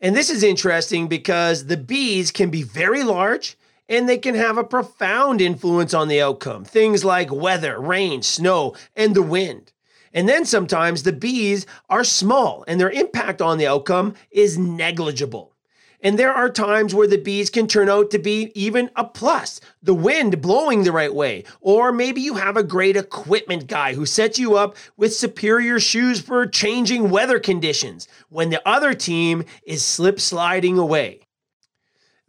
And 0.00 0.16
this 0.16 0.30
is 0.30 0.42
interesting 0.42 1.08
because 1.08 1.66
the 1.66 1.76
B's 1.76 2.30
can 2.30 2.48
be 2.48 2.62
very 2.62 3.02
large 3.02 3.58
and 3.90 4.08
they 4.08 4.16
can 4.16 4.36
have 4.36 4.56
a 4.56 4.64
profound 4.64 5.40
influence 5.40 5.92
on 5.92 6.06
the 6.06 6.22
outcome. 6.22 6.64
Things 6.64 7.04
like 7.04 7.30
weather, 7.32 7.78
rain, 7.80 8.22
snow, 8.22 8.74
and 8.94 9.14
the 9.14 9.22
wind. 9.22 9.72
And 10.14 10.28
then 10.28 10.44
sometimes 10.44 11.02
the 11.02 11.12
bees 11.12 11.66
are 11.88 12.04
small 12.04 12.64
and 12.66 12.80
their 12.80 12.90
impact 12.90 13.42
on 13.42 13.58
the 13.58 13.66
outcome 13.66 14.14
is 14.30 14.56
negligible. 14.56 15.56
And 16.02 16.18
there 16.18 16.32
are 16.32 16.48
times 16.48 16.94
where 16.94 17.06
the 17.06 17.18
bees 17.18 17.50
can 17.50 17.66
turn 17.66 17.90
out 17.90 18.10
to 18.10 18.18
be 18.18 18.50
even 18.54 18.90
a 18.96 19.04
plus, 19.04 19.60
the 19.82 19.92
wind 19.92 20.40
blowing 20.40 20.82
the 20.84 20.92
right 20.92 21.14
way. 21.14 21.44
Or 21.60 21.92
maybe 21.92 22.22
you 22.22 22.36
have 22.36 22.56
a 22.56 22.62
great 22.62 22.96
equipment 22.96 23.66
guy 23.66 23.92
who 23.94 24.06
sets 24.06 24.38
you 24.38 24.56
up 24.56 24.76
with 24.96 25.14
superior 25.14 25.78
shoes 25.78 26.20
for 26.20 26.46
changing 26.46 27.10
weather 27.10 27.38
conditions 27.38 28.08
when 28.30 28.48
the 28.48 28.66
other 28.66 28.94
team 28.94 29.44
is 29.64 29.84
slip 29.84 30.20
sliding 30.20 30.78
away. 30.78 31.20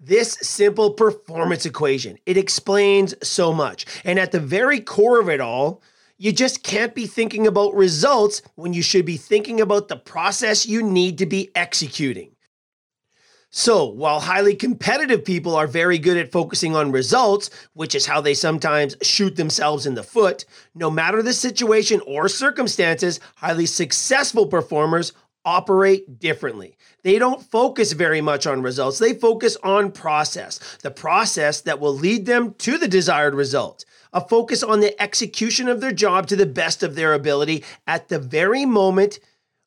This 0.03 0.31
simple 0.41 0.93
performance 0.93 1.67
equation, 1.67 2.17
it 2.25 2.35
explains 2.35 3.13
so 3.21 3.53
much. 3.53 3.85
And 4.03 4.17
at 4.17 4.31
the 4.31 4.39
very 4.39 4.79
core 4.79 5.19
of 5.19 5.29
it 5.29 5.39
all, 5.39 5.83
you 6.17 6.31
just 6.31 6.63
can't 6.63 6.95
be 6.95 7.05
thinking 7.05 7.45
about 7.45 7.75
results 7.75 8.41
when 8.55 8.73
you 8.73 8.81
should 8.81 9.05
be 9.05 9.17
thinking 9.17 9.61
about 9.61 9.89
the 9.89 9.97
process 9.97 10.65
you 10.65 10.81
need 10.81 11.19
to 11.19 11.27
be 11.27 11.51
executing. 11.53 12.31
So, 13.51 13.85
while 13.85 14.21
highly 14.21 14.55
competitive 14.55 15.23
people 15.23 15.55
are 15.55 15.67
very 15.67 15.99
good 15.99 16.17
at 16.17 16.31
focusing 16.31 16.75
on 16.75 16.91
results, 16.91 17.51
which 17.73 17.93
is 17.93 18.07
how 18.07 18.21
they 18.21 18.33
sometimes 18.33 18.95
shoot 19.03 19.35
themselves 19.35 19.85
in 19.85 19.93
the 19.93 20.01
foot, 20.01 20.45
no 20.73 20.89
matter 20.89 21.21
the 21.21 21.33
situation 21.33 22.01
or 22.07 22.27
circumstances, 22.27 23.19
highly 23.35 23.67
successful 23.67 24.47
performers 24.47 25.13
operate 25.45 26.19
differently. 26.19 26.75
They 27.03 27.17
don't 27.17 27.41
focus 27.41 27.93
very 27.93 28.21
much 28.21 28.45
on 28.45 28.61
results, 28.61 28.99
they 28.99 29.13
focus 29.13 29.57
on 29.63 29.91
process, 29.91 30.59
the 30.83 30.91
process 30.91 31.61
that 31.61 31.79
will 31.79 31.95
lead 31.95 32.25
them 32.25 32.53
to 32.59 32.77
the 32.77 32.87
desired 32.87 33.33
result. 33.33 33.85
A 34.13 34.27
focus 34.27 34.61
on 34.61 34.81
the 34.81 34.99
execution 35.01 35.67
of 35.67 35.79
their 35.79 35.93
job 35.93 36.27
to 36.27 36.35
the 36.35 36.45
best 36.45 36.83
of 36.83 36.95
their 36.95 37.13
ability 37.13 37.63
at 37.87 38.09
the 38.09 38.19
very 38.19 38.65
moment 38.65 39.19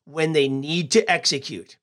when 0.05 0.33
they 0.33 0.47
need 0.47 0.91
to 0.91 1.11
execute. 1.11 1.77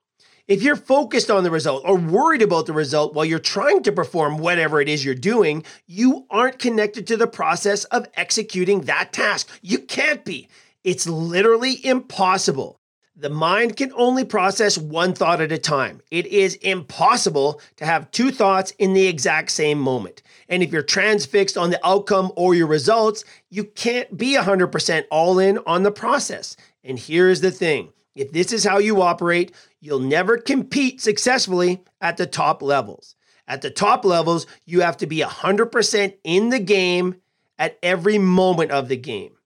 If 0.49 0.63
you're 0.63 0.77
focused 0.77 1.31
on 1.31 1.45
the 1.45 1.51
result 1.51 1.83
or 1.85 1.97
worried 1.97 2.43
about 2.43 2.67
the 2.67 2.73
result 2.73 3.15
while 3.15 3.25
you're 3.25 3.39
trying 3.39 3.83
to 3.85 3.93
perform 3.93 4.39
whatever 4.39 4.81
it 4.81 4.89
is 4.89 5.05
you're 5.05 5.15
doing, 5.15 5.65
you 5.87 6.27
aren't 6.31 6.59
connected 6.59 7.07
to 7.07 7.17
the 7.17 7.27
process 7.27 7.85
of 7.85 8.09
executing 8.15 8.83
that 8.83 9.13
task. 9.13 9.49
You 9.63 9.79
can't 9.79 10.25
be. 10.25 10.49
It's 10.85 11.07
literally 11.07 11.85
impossible. 11.85 12.81
The 13.23 13.31
mind 13.31 13.77
can 13.77 13.93
only 13.95 14.25
process 14.25 14.77
one 14.77 15.15
thought 15.15 15.41
at 15.41 15.53
a 15.53 15.59
time. 15.59 16.01
It 16.11 16.27
is 16.27 16.57
impossible 16.57 17.61
to 17.77 17.87
have 17.87 18.11
two 18.11 18.33
thoughts 18.33 18.73
in 18.81 18.95
the 18.95 19.07
exact 19.07 19.53
same 19.53 19.79
moment. 19.79 20.23
And 20.49 20.61
if 20.61 20.73
you're 20.73 20.83
transfixed 20.83 21.57
on 21.57 21.71
the 21.71 21.79
outcome 21.87 22.33
or 22.35 22.57
your 22.57 22.67
results, 22.67 23.25
you 23.49 23.63
can't 23.63 24.19
be 24.19 24.35
100% 24.35 25.05
all 25.09 25.39
in 25.39 25.61
on 25.69 25.85
the 25.85 25.93
process. 25.93 26.57
And 26.83 26.99
here's 26.99 27.41
the 27.41 27.53
thing 27.53 27.93
if 28.17 28.33
this 28.33 28.53
is 28.53 28.65
how 28.65 28.79
you 28.79 29.01
operate, 29.01 29.55
you'll 29.79 30.01
never 30.01 30.37
compete 30.37 31.01
successfully 31.01 31.85
at 32.01 32.17
the 32.17 32.27
top 32.27 32.61
levels. 32.61 33.15
At 33.47 33.63
the 33.63 33.71
top 33.71 34.05
levels, 34.05 34.49
you 34.65 34.81
have 34.81 34.97
to 34.97 35.07
be 35.07 35.21
100% 35.21 36.15
in 36.25 36.49
the 36.49 36.59
game 36.59 37.15
at 37.57 37.79
every 37.85 38.19
moment 38.19 38.73
of 38.73 38.89
the 38.89 38.97
game. 38.97 39.37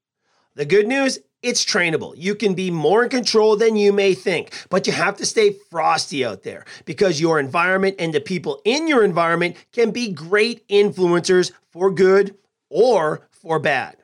The 0.55 0.65
good 0.65 0.89
news, 0.89 1.19
it's 1.47 1.65
trainable. 1.65 2.13
You 2.17 2.35
can 2.35 2.55
be 2.55 2.73
more 2.73 3.05
in 3.05 3.09
control 3.09 3.57
than 3.57 3.77
you 3.77 3.93
may 3.93 4.15
think, 4.15 4.53
but 4.69 4.87
you 4.89 4.93
have 4.93 5.17
to 5.19 5.25
stay 5.25 5.53
frosty 5.71 6.25
out 6.25 6.43
there 6.43 6.65
because 6.85 7.21
your 7.21 7.39
environment 7.39 7.95
and 8.01 8.13
the 8.13 8.21
people 8.21 8.61
in 8.65 8.89
your 8.89 9.05
environment 9.05 9.55
can 9.71 9.93
be 9.93 10.11
great 10.13 10.67
influencers 10.67 11.53
for 11.71 11.93
good 11.93 12.35
or 12.69 13.29
for 13.31 13.61
bad. 13.61 13.97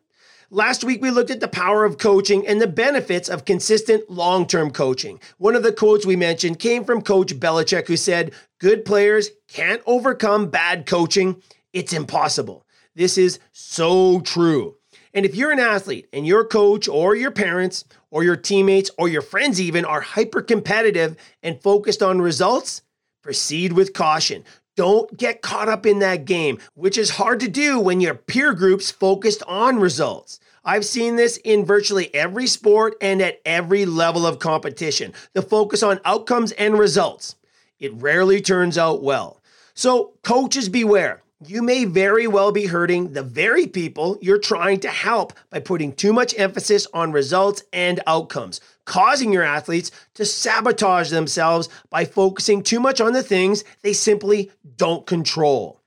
Last 0.51 0.85
week, 0.85 1.03
we 1.03 1.11
looked 1.11 1.31
at 1.31 1.41
the 1.41 1.49
power 1.49 1.85
of 1.85 1.99
coaching 1.99 2.47
and 2.47 2.61
the 2.61 2.69
benefits 2.69 3.29
of 3.29 3.45
consistent 3.45 4.09
long 4.09 4.47
term 4.47 4.71
coaching. 4.71 5.19
One 5.39 5.57
of 5.57 5.65
the 5.65 5.73
quotes 5.73 6.07
we 6.07 6.15
mentioned 6.15 6.61
came 6.61 6.85
from 6.85 7.03
Coach 7.03 7.35
Belichick, 7.41 7.89
who 7.89 7.97
said, 7.97 8.33
Good 8.61 8.85
players 8.85 9.31
can't 9.49 9.83
overcome 9.85 10.49
bad 10.49 10.87
coaching. 10.87 11.43
It's 11.73 11.93
impossible. 11.93 12.65
This 12.95 13.19
is 13.19 13.41
so 13.51 14.21
true. 14.21 14.77
And 15.15 15.27
if 15.27 15.35
you're 15.35 15.53
an 15.53 15.61
athlete 15.61 16.09
and 16.13 16.27
your 16.27 16.45
coach 16.45 16.89
or 16.89 17.15
your 17.15 17.31
parents 17.31 17.85
or 18.11 18.25
your 18.25 18.37
teammates 18.37 18.91
or 18.97 19.09
your 19.09 19.23
friends 19.23 19.61
even 19.61 19.85
are 19.85 20.01
hyper 20.01 20.41
competitive 20.41 21.17
and 21.43 21.61
focused 21.61 22.03
on 22.03 22.21
results, 22.21 22.83
proceed 23.23 23.73
with 23.73 23.93
caution. 23.93 24.45
Don't 24.75 25.15
get 25.19 25.43
caught 25.43 25.69
up 25.69 25.85
in 25.85 25.99
that 25.99 26.25
game, 26.25 26.59
which 26.75 26.97
is 26.97 27.11
hard 27.11 27.41
to 27.41 27.49
do 27.49 27.79
when 27.79 28.01
your 28.01 28.15
peer 28.15 28.55
group's 28.55 28.91
focused 28.91 29.43
on 29.47 29.79
results. 29.79 30.41
I've 30.65 30.87
seen 30.87 31.17
this 31.17 31.37
in 31.39 31.67
virtually 31.67 32.15
every 32.15 32.47
sport 32.47 32.95
and 33.01 33.21
at 33.21 33.41
every 33.45 33.85
level 33.85 34.27
of 34.27 34.39
competition. 34.39 35.13
The 35.35 35.43
focus 35.43 35.83
on 35.83 36.01
outcomes 36.07 36.53
and 36.53 36.79
results. 36.79 37.37
It 37.79 37.93
rarely 37.95 38.41
turns 38.41 38.79
out 38.79 39.03
well. 39.03 39.43
So, 39.75 40.13
coaches 40.23 40.69
beware. 40.69 41.23
You 41.45 41.63
may 41.63 41.87
very 41.87 42.29
well 42.29 42.53
be 42.53 42.67
hurting 42.67 43.15
the 43.15 43.23
very 43.23 43.67
people 43.67 44.17
you're 44.21 44.39
trying 44.39 44.79
to 44.81 44.89
help 44.89 45.33
by 45.51 45.59
putting 45.59 45.93
too 45.93 46.13
much 46.13 46.39
emphasis 46.39 46.87
on 46.95 47.11
results 47.11 47.65
and 47.73 48.01
outcomes, 48.07 48.61
causing 48.85 49.33
your 49.33 49.43
athletes 49.43 49.91
to 50.15 50.25
sabotage 50.25 51.11
themselves 51.11 51.69
by 51.91 52.05
focusing 52.05 52.63
too 52.63 52.79
much 52.79 53.01
on 53.01 53.13
the 53.13 53.25
things 53.25 53.65
they 53.83 53.93
simply 53.93 54.53
don't 54.77 55.05
control. 55.05 55.81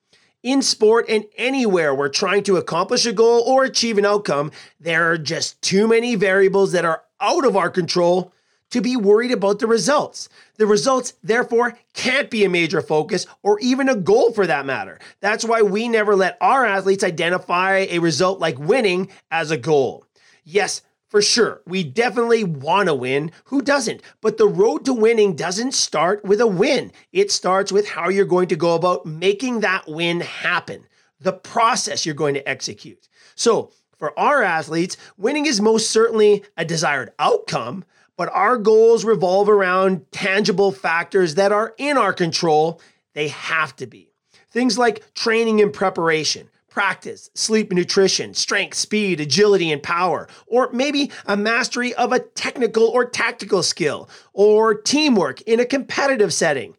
In 0.43 0.61
sport 0.61 1.05
and 1.07 1.23
anywhere 1.37 1.95
we're 1.95 2.09
trying 2.09 2.43
to 2.43 2.57
accomplish 2.57 3.05
a 3.05 3.13
goal 3.13 3.41
or 3.41 3.63
achieve 3.63 3.97
an 3.97 4.05
outcome, 4.05 4.51
there 4.79 5.09
are 5.09 5.17
just 5.17 5.61
too 5.61 5.87
many 5.87 6.15
variables 6.15 6.73
that 6.73 6.85
are 6.85 7.03
out 7.21 7.45
of 7.45 7.55
our 7.55 7.69
control 7.69 8.33
to 8.75 8.81
be 8.81 8.97
worried 8.97 9.31
about 9.31 9.59
the 9.59 9.67
results. 9.67 10.27
The 10.57 10.67
results, 10.67 11.13
therefore, 11.23 11.77
can't 11.93 12.29
be 12.29 12.43
a 12.43 12.49
major 12.49 12.81
focus 12.81 13.25
or 13.41 13.57
even 13.61 13.87
a 13.87 13.95
goal 13.95 14.33
for 14.33 14.45
that 14.45 14.65
matter. 14.65 14.99
That's 15.21 15.45
why 15.45 15.61
we 15.61 15.87
never 15.87 16.13
let 16.13 16.37
our 16.41 16.65
athletes 16.65 17.01
identify 17.01 17.85
a 17.89 17.99
result 17.99 18.41
like 18.41 18.59
winning 18.59 19.07
as 19.31 19.49
a 19.49 19.57
goal. 19.57 20.05
Yes, 20.43 20.81
for 21.07 21.21
sure, 21.21 21.61
we 21.65 21.85
definitely 21.85 22.43
want 22.43 22.89
to 22.89 22.93
win. 22.93 23.31
Who 23.45 23.61
doesn't? 23.61 24.01
But 24.19 24.37
the 24.37 24.47
road 24.47 24.83
to 24.83 24.93
winning 24.93 25.37
doesn't 25.37 25.73
start 25.73 26.25
with 26.25 26.41
a 26.41 26.47
win. 26.47 26.91
It 27.13 27.31
starts 27.31 27.71
with 27.71 27.87
how 27.87 28.09
you're 28.09 28.25
going 28.25 28.49
to 28.49 28.57
go 28.57 28.75
about 28.75 29.05
making 29.05 29.61
that 29.61 29.87
win 29.87 30.19
happen, 30.19 30.85
the 31.21 31.31
process 31.31 32.05
you're 32.05 32.13
going 32.13 32.33
to 32.33 32.49
execute. 32.49 33.07
So, 33.35 33.71
for 33.97 34.19
our 34.19 34.43
athletes, 34.43 34.97
winning 35.15 35.45
is 35.45 35.61
most 35.61 35.91
certainly 35.91 36.43
a 36.57 36.65
desired 36.65 37.13
outcome, 37.17 37.85
but 38.17 38.29
our 38.33 38.57
goals 38.57 39.05
revolve 39.05 39.49
around 39.49 40.05
tangible 40.11 40.71
factors 40.71 41.35
that 41.35 41.51
are 41.51 41.73
in 41.77 41.97
our 41.97 42.13
control. 42.13 42.81
They 43.13 43.27
have 43.29 43.75
to 43.77 43.87
be. 43.87 44.11
Things 44.49 44.77
like 44.77 45.13
training 45.13 45.61
and 45.61 45.73
preparation, 45.73 46.49
practice, 46.69 47.29
sleep 47.33 47.71
nutrition, 47.71 48.33
strength, 48.33 48.77
speed, 48.77 49.19
agility, 49.19 49.71
and 49.71 49.83
power, 49.83 50.27
or 50.47 50.69
maybe 50.71 51.11
a 51.25 51.35
mastery 51.35 51.93
of 51.95 52.13
a 52.13 52.19
technical 52.19 52.85
or 52.85 53.05
tactical 53.05 53.63
skill, 53.63 54.09
or 54.33 54.73
teamwork 54.73 55.41
in 55.41 55.59
a 55.59 55.65
competitive 55.65 56.33
setting. 56.33 56.75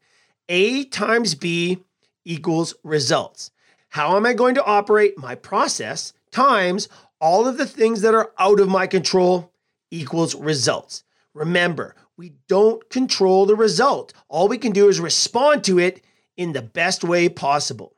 A 0.48 0.84
times 0.84 1.34
B 1.34 1.78
equals 2.24 2.74
results. 2.82 3.50
How 3.88 4.16
am 4.16 4.26
I 4.26 4.32
going 4.32 4.54
to 4.56 4.64
operate 4.64 5.18
my 5.18 5.34
process 5.34 6.12
times 6.30 6.88
all 7.20 7.46
of 7.48 7.56
the 7.56 7.66
things 7.66 8.02
that 8.02 8.14
are 8.14 8.32
out 8.38 8.60
of 8.60 8.68
my 8.68 8.86
control 8.86 9.52
equals 9.90 10.34
results? 10.34 11.04
Remember, 11.36 11.94
we 12.16 12.32
don't 12.48 12.88
control 12.88 13.44
the 13.44 13.54
result. 13.54 14.14
All 14.30 14.48
we 14.48 14.56
can 14.56 14.72
do 14.72 14.88
is 14.88 14.98
respond 14.98 15.64
to 15.64 15.78
it 15.78 16.02
in 16.38 16.54
the 16.54 16.62
best 16.62 17.04
way 17.04 17.28
possible. 17.28 17.92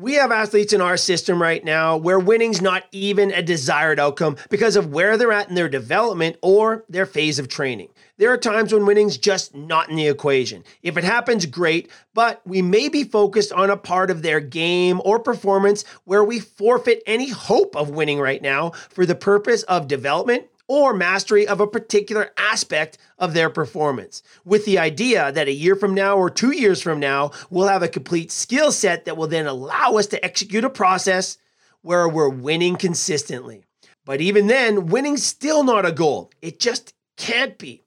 We 0.00 0.14
have 0.14 0.32
athletes 0.32 0.72
in 0.72 0.80
our 0.80 0.96
system 0.96 1.40
right 1.40 1.64
now 1.64 1.96
where 1.96 2.18
winning's 2.18 2.60
not 2.60 2.82
even 2.90 3.30
a 3.30 3.40
desired 3.40 4.00
outcome 4.00 4.36
because 4.50 4.74
of 4.74 4.92
where 4.92 5.16
they're 5.16 5.30
at 5.30 5.48
in 5.48 5.54
their 5.54 5.68
development 5.68 6.36
or 6.42 6.84
their 6.88 7.06
phase 7.06 7.38
of 7.38 7.46
training. 7.46 7.90
There 8.16 8.32
are 8.32 8.36
times 8.36 8.72
when 8.72 8.84
winning's 8.84 9.16
just 9.16 9.54
not 9.54 9.88
in 9.88 9.94
the 9.94 10.08
equation. 10.08 10.64
If 10.82 10.96
it 10.96 11.04
happens, 11.04 11.46
great, 11.46 11.88
but 12.14 12.44
we 12.44 12.62
may 12.62 12.88
be 12.88 13.04
focused 13.04 13.52
on 13.52 13.70
a 13.70 13.76
part 13.76 14.10
of 14.10 14.22
their 14.22 14.40
game 14.40 15.00
or 15.04 15.20
performance 15.20 15.84
where 16.02 16.24
we 16.24 16.40
forfeit 16.40 17.04
any 17.06 17.28
hope 17.28 17.76
of 17.76 17.90
winning 17.90 18.18
right 18.18 18.42
now 18.42 18.70
for 18.70 19.06
the 19.06 19.14
purpose 19.14 19.62
of 19.62 19.86
development 19.86 20.48
or 20.68 20.94
mastery 20.94 21.46
of 21.46 21.60
a 21.60 21.66
particular 21.66 22.30
aspect 22.36 22.98
of 23.18 23.34
their 23.34 23.50
performance, 23.50 24.22
with 24.44 24.64
the 24.64 24.78
idea 24.78 25.30
that 25.32 25.48
a 25.48 25.52
year 25.52 25.76
from 25.76 25.94
now 25.94 26.16
or 26.16 26.30
two 26.30 26.52
years 26.52 26.80
from 26.80 26.98
now, 26.98 27.30
we'll 27.50 27.68
have 27.68 27.82
a 27.82 27.88
complete 27.88 28.30
skill 28.30 28.72
set 28.72 29.04
that 29.04 29.16
will 29.16 29.26
then 29.26 29.46
allow 29.46 29.92
us 29.92 30.06
to 30.06 30.24
execute 30.24 30.64
a 30.64 30.70
process 30.70 31.36
where 31.82 32.08
we're 32.08 32.28
winning 32.28 32.76
consistently. 32.76 33.64
But 34.04 34.20
even 34.20 34.46
then, 34.46 34.86
winning's 34.86 35.22
still 35.22 35.64
not 35.64 35.86
a 35.86 35.92
goal. 35.92 36.30
It 36.40 36.60
just 36.60 36.94
can't 37.16 37.58
be. 37.58 37.84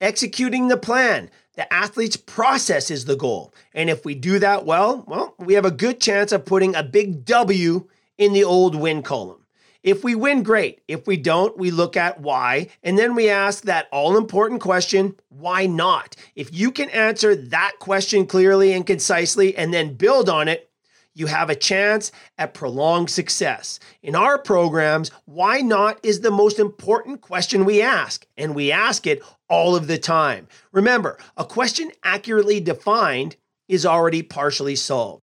Executing 0.00 0.68
the 0.68 0.76
plan, 0.76 1.30
the 1.56 1.72
athlete's 1.72 2.16
process 2.16 2.90
is 2.90 3.04
the 3.04 3.16
goal. 3.16 3.52
And 3.74 3.90
if 3.90 4.04
we 4.04 4.14
do 4.14 4.38
that 4.38 4.64
well, 4.64 5.04
well, 5.06 5.34
we 5.38 5.54
have 5.54 5.64
a 5.64 5.70
good 5.70 6.00
chance 6.00 6.32
of 6.32 6.46
putting 6.46 6.74
a 6.74 6.82
big 6.82 7.24
W 7.24 7.88
in 8.16 8.32
the 8.32 8.44
old 8.44 8.74
win 8.74 9.02
column. 9.02 9.44
If 9.82 10.02
we 10.02 10.14
win, 10.14 10.42
great. 10.42 10.80
If 10.88 11.06
we 11.06 11.16
don't, 11.16 11.56
we 11.56 11.70
look 11.70 11.96
at 11.96 12.20
why, 12.20 12.68
and 12.82 12.98
then 12.98 13.14
we 13.14 13.28
ask 13.28 13.64
that 13.64 13.88
all 13.92 14.16
important 14.16 14.60
question 14.60 15.14
why 15.28 15.66
not? 15.66 16.16
If 16.34 16.52
you 16.52 16.72
can 16.72 16.90
answer 16.90 17.36
that 17.36 17.74
question 17.78 18.26
clearly 18.26 18.72
and 18.72 18.84
concisely 18.84 19.56
and 19.56 19.72
then 19.72 19.94
build 19.94 20.28
on 20.28 20.48
it, 20.48 20.68
you 21.14 21.26
have 21.26 21.50
a 21.50 21.54
chance 21.54 22.12
at 22.38 22.54
prolonged 22.54 23.10
success. 23.10 23.80
In 24.02 24.14
our 24.14 24.38
programs, 24.38 25.10
why 25.24 25.60
not 25.60 25.98
is 26.04 26.20
the 26.20 26.30
most 26.30 26.58
important 26.58 27.20
question 27.20 27.64
we 27.64 27.82
ask, 27.82 28.26
and 28.36 28.54
we 28.54 28.70
ask 28.70 29.06
it 29.06 29.22
all 29.48 29.74
of 29.74 29.86
the 29.86 29.98
time. 29.98 30.48
Remember, 30.72 31.18
a 31.36 31.44
question 31.44 31.90
accurately 32.04 32.60
defined 32.60 33.36
is 33.68 33.86
already 33.86 34.22
partially 34.22 34.76
solved. 34.76 35.22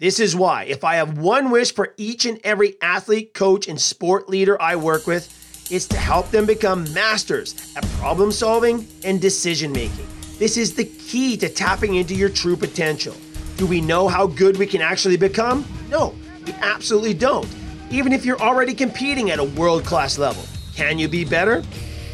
This 0.00 0.18
is 0.18 0.34
why, 0.34 0.64
if 0.64 0.82
I 0.82 0.94
have 0.94 1.18
one 1.18 1.50
wish 1.50 1.74
for 1.74 1.92
each 1.98 2.24
and 2.24 2.40
every 2.42 2.76
athlete, 2.80 3.34
coach, 3.34 3.68
and 3.68 3.78
sport 3.78 4.30
leader 4.30 4.56
I 4.60 4.74
work 4.76 5.06
with, 5.06 5.28
it's 5.70 5.86
to 5.88 5.98
help 5.98 6.30
them 6.30 6.46
become 6.46 6.90
masters 6.94 7.74
at 7.76 7.84
problem 7.98 8.32
solving 8.32 8.88
and 9.04 9.20
decision 9.20 9.72
making. 9.72 10.06
This 10.38 10.56
is 10.56 10.74
the 10.74 10.86
key 10.86 11.36
to 11.36 11.50
tapping 11.50 11.96
into 11.96 12.14
your 12.14 12.30
true 12.30 12.56
potential. 12.56 13.14
Do 13.58 13.66
we 13.66 13.82
know 13.82 14.08
how 14.08 14.26
good 14.26 14.56
we 14.56 14.66
can 14.66 14.80
actually 14.80 15.18
become? 15.18 15.66
No, 15.90 16.14
we 16.46 16.54
absolutely 16.62 17.12
don't. 17.12 17.46
Even 17.90 18.14
if 18.14 18.24
you're 18.24 18.40
already 18.40 18.72
competing 18.72 19.30
at 19.30 19.38
a 19.38 19.44
world 19.44 19.84
class 19.84 20.16
level, 20.16 20.44
can 20.74 20.98
you 20.98 21.08
be 21.08 21.26
better? 21.26 21.62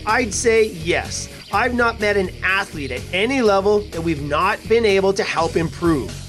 I'd 0.05 0.35
say 0.35 0.71
yes. 0.73 1.29
I've 1.53 1.75
not 1.75 2.01
met 2.01 2.17
an 2.17 2.31
athlete 2.43 2.91
at 2.91 3.03
any 3.13 3.43
level 3.43 3.83
that 3.91 4.01
we've 4.01 4.23
not 4.23 4.59
been 4.69 4.85
able 4.85 5.13
to 5.13 5.23
help 5.23 5.55
improve. 5.55 6.26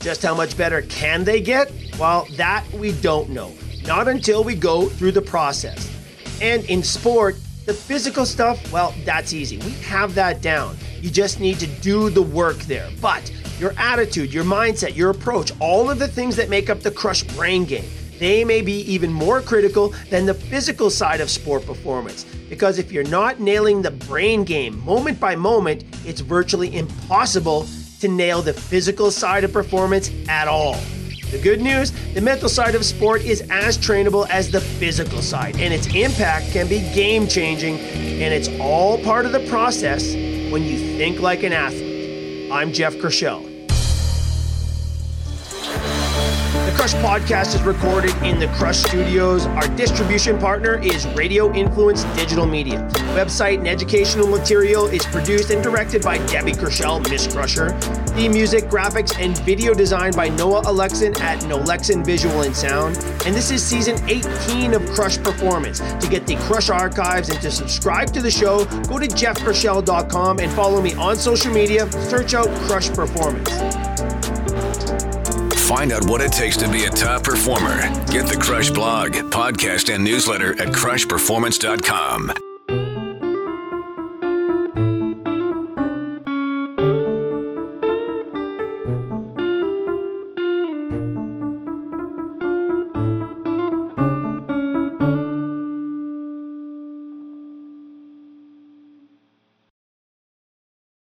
Just 0.00 0.22
how 0.22 0.34
much 0.34 0.56
better 0.56 0.82
can 0.82 1.24
they 1.24 1.40
get? 1.40 1.72
Well, 1.98 2.26
that 2.32 2.64
we 2.72 2.92
don't 2.92 3.30
know. 3.30 3.52
Not 3.86 4.08
until 4.08 4.44
we 4.44 4.54
go 4.54 4.88
through 4.88 5.12
the 5.12 5.22
process. 5.22 5.90
And 6.40 6.64
in 6.66 6.82
sport, 6.82 7.36
the 7.66 7.74
physical 7.74 8.24
stuff, 8.24 8.72
well, 8.72 8.94
that's 9.04 9.32
easy. 9.32 9.58
We 9.58 9.72
have 9.82 10.14
that 10.14 10.40
down. 10.42 10.76
You 11.00 11.10
just 11.10 11.40
need 11.40 11.58
to 11.60 11.66
do 11.66 12.10
the 12.10 12.22
work 12.22 12.56
there. 12.58 12.88
But 13.00 13.30
your 13.58 13.74
attitude, 13.78 14.32
your 14.32 14.44
mindset, 14.44 14.94
your 14.94 15.10
approach, 15.10 15.52
all 15.60 15.90
of 15.90 15.98
the 15.98 16.08
things 16.08 16.36
that 16.36 16.48
make 16.48 16.70
up 16.70 16.80
the 16.80 16.90
Krush 16.90 17.24
brain 17.36 17.64
game, 17.64 17.88
they 18.18 18.44
may 18.44 18.62
be 18.62 18.80
even 18.80 19.12
more 19.12 19.40
critical 19.40 19.94
than 20.10 20.26
the 20.26 20.34
physical 20.34 20.90
side 20.90 21.20
of 21.20 21.30
sport 21.30 21.66
performance. 21.66 22.24
Because 22.48 22.78
if 22.78 22.92
you're 22.92 23.04
not 23.04 23.40
nailing 23.40 23.82
the 23.82 23.90
brain 23.90 24.44
game 24.44 24.84
moment 24.84 25.18
by 25.18 25.36
moment, 25.36 25.84
it's 26.04 26.20
virtually 26.20 26.74
impossible 26.76 27.66
to 28.00 28.08
nail 28.08 28.42
the 28.42 28.52
physical 28.52 29.10
side 29.10 29.44
of 29.44 29.52
performance 29.52 30.10
at 30.28 30.48
all. 30.48 30.76
The 31.30 31.40
good 31.42 31.60
news 31.60 31.92
the 32.14 32.20
mental 32.20 32.48
side 32.48 32.74
of 32.74 32.84
sport 32.84 33.22
is 33.22 33.42
as 33.50 33.76
trainable 33.76 34.28
as 34.30 34.50
the 34.50 34.60
physical 34.60 35.20
side, 35.20 35.56
and 35.58 35.74
its 35.74 35.86
impact 35.88 36.52
can 36.52 36.68
be 36.68 36.78
game 36.94 37.26
changing, 37.26 37.78
and 37.78 38.32
it's 38.32 38.48
all 38.60 38.96
part 39.02 39.26
of 39.26 39.32
the 39.32 39.46
process 39.48 40.14
when 40.52 40.62
you 40.62 40.78
think 40.96 41.20
like 41.20 41.42
an 41.42 41.52
athlete. 41.52 42.50
I'm 42.52 42.72
Jeff 42.72 42.94
Kershell. 42.98 43.55
Krush 46.76 47.02
podcast 47.02 47.54
is 47.54 47.62
recorded 47.62 48.14
in 48.22 48.38
the 48.38 48.46
Krush 48.48 48.86
Studios. 48.86 49.46
Our 49.46 49.66
distribution 49.76 50.38
partner 50.38 50.78
is 50.78 51.06
Radio 51.14 51.50
Influence 51.54 52.04
Digital 52.14 52.44
Media. 52.44 52.86
Website 53.14 53.58
and 53.58 53.66
educational 53.66 54.28
material 54.28 54.84
is 54.86 55.04
produced 55.06 55.48
and 55.50 55.62
directed 55.62 56.02
by 56.02 56.18
Debbie 56.26 56.52
Kershell, 56.52 57.00
Miss 57.10 57.26
Krusher. 57.26 57.72
The 58.14 58.28
music, 58.28 58.64
graphics, 58.64 59.18
and 59.18 59.38
video 59.38 59.72
design 59.72 60.12
by 60.12 60.28
Noah 60.28 60.64
Alexin 60.64 61.18
at 61.20 61.40
Nolexin 61.44 62.04
Visual 62.04 62.42
and 62.42 62.54
Sound. 62.54 62.98
And 63.24 63.34
this 63.34 63.50
is 63.50 63.64
season 63.64 63.96
18 64.06 64.74
of 64.74 64.82
Krush 64.82 65.20
Performance. 65.24 65.80
To 65.80 66.08
get 66.10 66.26
the 66.26 66.36
Krush 66.36 66.72
archives 66.72 67.30
and 67.30 67.40
to 67.40 67.50
subscribe 67.50 68.12
to 68.12 68.20
the 68.20 68.30
show, 68.30 68.66
go 68.84 68.98
to 68.98 69.08
jeffkershell.com 69.08 70.40
and 70.40 70.52
follow 70.52 70.82
me 70.82 70.92
on 70.94 71.16
social 71.16 71.52
media. 71.52 71.90
Search 71.90 72.34
out 72.34 72.48
Krush 72.68 72.94
Performance. 72.94 73.95
Find 75.66 75.92
out 75.92 76.08
what 76.08 76.20
it 76.20 76.30
takes 76.30 76.56
to 76.58 76.70
be 76.70 76.84
a 76.84 76.90
top 76.90 77.24
performer. 77.24 77.80
Get 78.06 78.28
the 78.28 78.36
Krush 78.36 78.72
blog, 78.72 79.12
podcast, 79.32 79.92
and 79.92 80.04
newsletter 80.04 80.52
at 80.62 80.68
krushperformance.com. 80.68 82.45